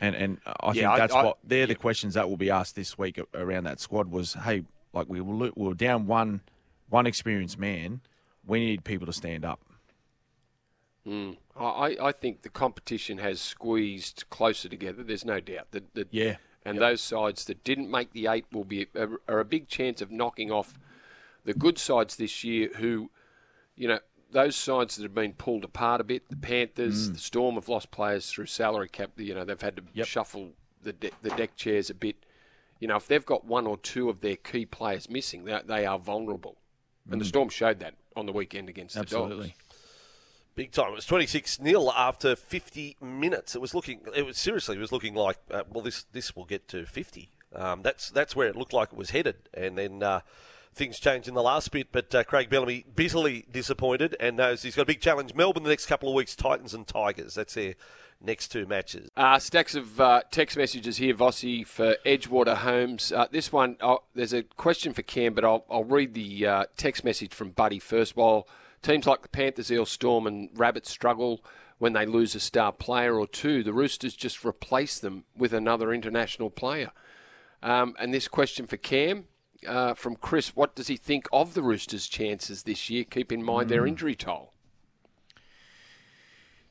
[0.01, 2.75] And and I Yeah, think that's I- what they're the questions that will be asked
[2.75, 4.11] this week around that squad.
[4.11, 6.41] Was hey, like we were, we were down one
[6.89, 8.01] one experienced man.
[8.45, 9.61] We need people to stand up.
[11.05, 11.31] Hmm.
[11.55, 15.03] I, I think the competition has squeezed closer together.
[15.03, 15.71] There's no doubt.
[15.71, 16.37] that, the, Yeah.
[16.63, 19.99] And those sides that didn't make the eight will be are, are a big chance
[20.01, 20.77] of knocking off
[21.43, 22.69] the good sides this year.
[22.75, 23.09] Who,
[23.75, 23.99] you know,
[24.31, 26.29] those sides that have been pulled apart a bit.
[26.29, 27.13] The Panthers, Mm.
[27.13, 29.11] the Storm have lost players through salary cap.
[29.17, 30.07] You know, they've had to Yep.
[30.07, 32.15] shuffle the de- the deck chairs a bit.
[32.79, 35.85] You know, if they've got one or two of their key players missing, they, they
[35.85, 36.57] are vulnerable.
[37.09, 39.03] And the Storm showed that on the weekend against the Mm.
[39.03, 39.47] Absolutely.
[39.49, 39.57] Dogs.
[40.55, 40.91] Big time.
[40.91, 43.55] It was 26 0 after 50 minutes.
[43.55, 46.45] It was looking, it was seriously, it was looking like, uh, well, this this will
[46.45, 47.31] get to 50.
[47.55, 49.47] Um, that's that's where it looked like it was headed.
[49.53, 50.21] And then uh,
[50.73, 51.87] things changed in the last bit.
[51.91, 55.33] But uh, Craig Bellamy bitterly disappointed and knows he's got a big challenge.
[55.35, 57.35] Melbourne the next couple of weeks, Titans and Tigers.
[57.35, 57.75] That's their
[58.23, 59.09] next two matches.
[59.17, 63.11] Uh, stacks of uh, text messages here, Vossi, for Edgewater Homes.
[63.11, 66.63] Uh, this one, oh, there's a question for Cam, but I'll, I'll read the uh,
[66.77, 68.15] text message from Buddy first.
[68.15, 68.47] While
[68.81, 71.43] teams like the Panthers, Eel Storm, and Rabbits struggle
[71.79, 75.91] when they lose a star player or two, the Roosters just replace them with another
[75.91, 76.91] international player.
[77.63, 79.25] Um, and this question for Cam
[79.67, 83.03] uh, from Chris What does he think of the Roosters' chances this year?
[83.03, 84.53] Keep in mind their injury toll.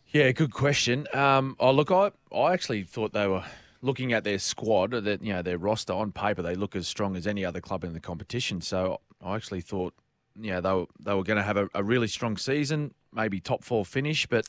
[0.09, 1.07] Yeah, good question.
[1.15, 3.45] Um, oh, look, I, I actually thought they were
[3.81, 7.17] looking at their squad, that you know their roster on paper, they look as strong
[7.17, 8.61] as any other club in the competition.
[8.61, 9.95] So I actually thought,
[10.41, 13.65] yeah, they were, they were going to have a, a really strong season, maybe top
[13.65, 14.49] four finish, but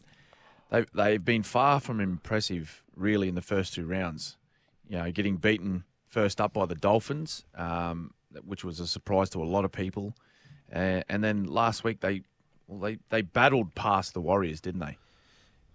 [0.69, 4.37] they they've been far from impressive really in the first two rounds.
[4.89, 8.13] You know, getting beaten first up by the Dolphins, um,
[8.45, 10.13] which was a surprise to a lot of people,
[10.73, 12.21] uh, and then last week they
[12.67, 14.97] well, they they battled past the Warriors, didn't they?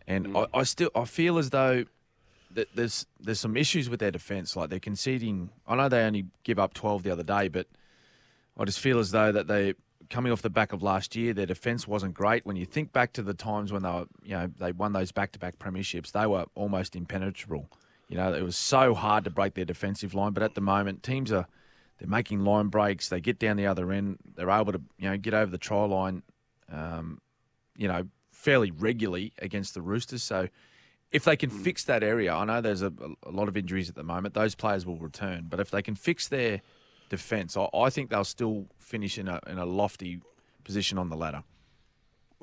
[0.06, 1.84] And I, I still I feel as though
[2.52, 4.56] that there's there's some issues with their defence.
[4.56, 5.50] Like they're conceding.
[5.66, 7.66] I know they only give up 12 the other day, but
[8.58, 9.74] I just feel as though that they
[10.10, 12.46] coming off the back of last year, their defence wasn't great.
[12.46, 15.12] When you think back to the times when they were, you know, they won those
[15.12, 17.68] back-to-back premierships, they were almost impenetrable.
[18.08, 20.32] You know, it was so hard to break their defensive line.
[20.32, 21.46] But at the moment, teams are
[21.98, 23.08] they're making line breaks.
[23.08, 24.18] They get down the other end.
[24.34, 26.22] They're able to, you know, get over the try line.
[26.70, 27.20] Um,
[27.76, 30.22] you know, fairly regularly against the Roosters.
[30.22, 30.48] So
[31.10, 32.92] if they can fix that area, I know there's a,
[33.22, 34.34] a lot of injuries at the moment.
[34.34, 36.60] Those players will return, but if they can fix their
[37.08, 40.20] defence, I, I think they'll still finish in a in a lofty
[40.64, 41.42] position on the ladder.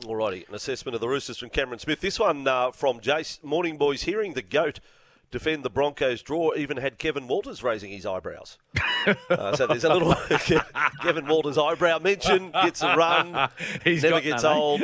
[0.01, 2.01] Alrighty, an assessment of the Roosters from Cameron Smith.
[2.01, 3.43] This one uh, from Jace.
[3.43, 4.03] Morning, boys.
[4.03, 4.79] Hearing the GOAT
[5.33, 8.57] defend the Broncos draw even had Kevin Walters raising his eyebrows.
[9.29, 10.13] uh, so there's a little
[11.01, 13.49] Kevin Walters eyebrow mention, gets a run,
[13.83, 14.55] He's never gets none, eh?
[14.57, 14.81] old.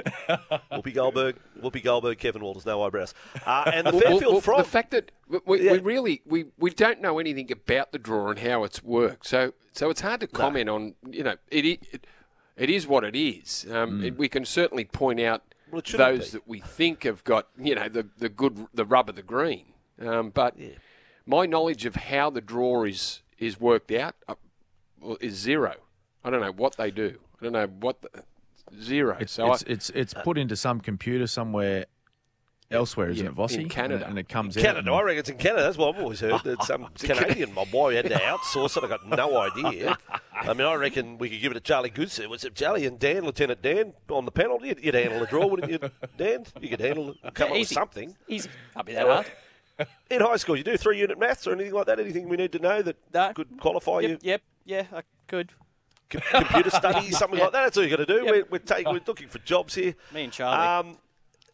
[0.71, 3.13] Whoopi Goldberg, Whoopi Goldberg, Kevin Walters, no eyebrows.
[3.45, 4.57] Uh, and the Well, Fairfield well, well, Frog.
[4.65, 5.71] The fact that we, we, Yeah.
[5.73, 9.53] we really we, we don't know anything about the draw and how it's worked, so
[9.71, 10.95] so it's hard to comment on.
[11.09, 12.07] You know, it it,
[12.57, 13.65] it is what it is.
[13.71, 15.71] Um, it- we can certainly point out Mm.
[15.71, 15.81] Well,
[16.13, 16.31] those be.
[16.31, 19.65] that we think have got you know the the good the rub of the green.
[19.99, 20.55] Um, but
[21.25, 24.35] my knowledge of how the draw is is worked out uh,
[25.21, 25.75] is zero.
[26.23, 27.17] I don't know what they do.
[27.39, 28.09] I don't know what the,
[28.81, 29.17] zero.
[29.19, 31.85] It's so it's, I, it's it's put into some computer somewhere
[32.71, 33.61] elsewhere, isn't Yeah, it, Vossi?
[33.61, 34.05] in Canada.
[34.07, 34.63] and, it- comes out.
[34.63, 35.63] Canada, I reckon it's in Canada.
[35.63, 36.43] That's what I've always heard.
[36.43, 38.83] That some Canadian mob boy had to outsource it.
[38.83, 39.97] I've got no idea.
[40.33, 42.29] I mean, I reckon we could give it to Charlie Goodson.
[42.29, 44.59] Was it Charlie and Dan, Lieutenant Dan, on the panel?
[44.63, 45.79] You'd, you'd handle the draw, wouldn't you,
[46.17, 46.45] Dan?
[46.61, 48.15] You could handle, come up with something.
[48.27, 48.49] Easy.
[48.75, 49.25] Can't be that hard.
[50.09, 51.99] In high school, you do three unit maths or anything like that?
[51.99, 53.31] Anything we need to know that No.
[53.33, 54.09] could qualify you?
[54.09, 55.51] Yep, yep, yeah, I could.
[56.09, 57.63] Com- computer studies, something like that.
[57.65, 58.23] That's all you got to do.
[58.23, 58.25] Yep.
[58.25, 59.93] We're, we're, taking, we're looking for jobs here.
[60.13, 60.89] Me and Charlie.
[60.89, 60.97] Um,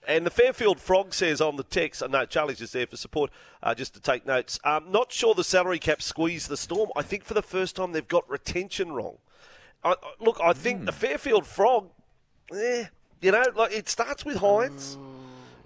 [0.07, 3.31] and the Fairfield Frog says on the text, uh, no, Charlie's just there for support,
[3.63, 4.59] uh, just to take notes.
[4.63, 6.89] Um, not sure the salary cap squeezed the storm.
[6.95, 9.17] I think for the first time they've got retention wrong.
[9.83, 11.89] I, I- look, I think the Fairfield Frog,
[12.53, 12.85] eh,
[13.21, 14.97] you know, like it starts with Hynes.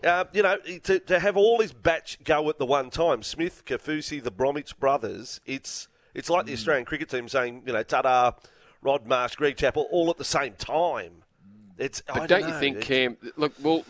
[0.03, 3.63] Uh, you know, to, to have all his batch go at the one time, Smith,
[3.65, 8.35] Kaufusi, the Bromwich brothers, it's it's like the Australian cricket team saying, you know, Tada,
[8.81, 11.23] Rod Marsh, Greg Chappell, all at the same time.
[11.77, 13.17] It's, I But don't, you think, it's- Cam?
[13.37, 13.85] Look, well,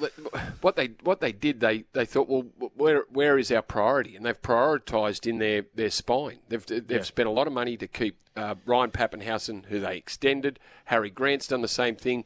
[0.62, 2.45] what they what they did, they, they thought, well,
[2.76, 4.16] where where is our priority?
[4.16, 6.38] And they've prioritised in their, their spine.
[6.49, 10.60] They've they've spent a lot of money to keep uh, Ryan Papenhuyzen, who they extended.
[10.86, 12.26] Harry Grant's done the same thing.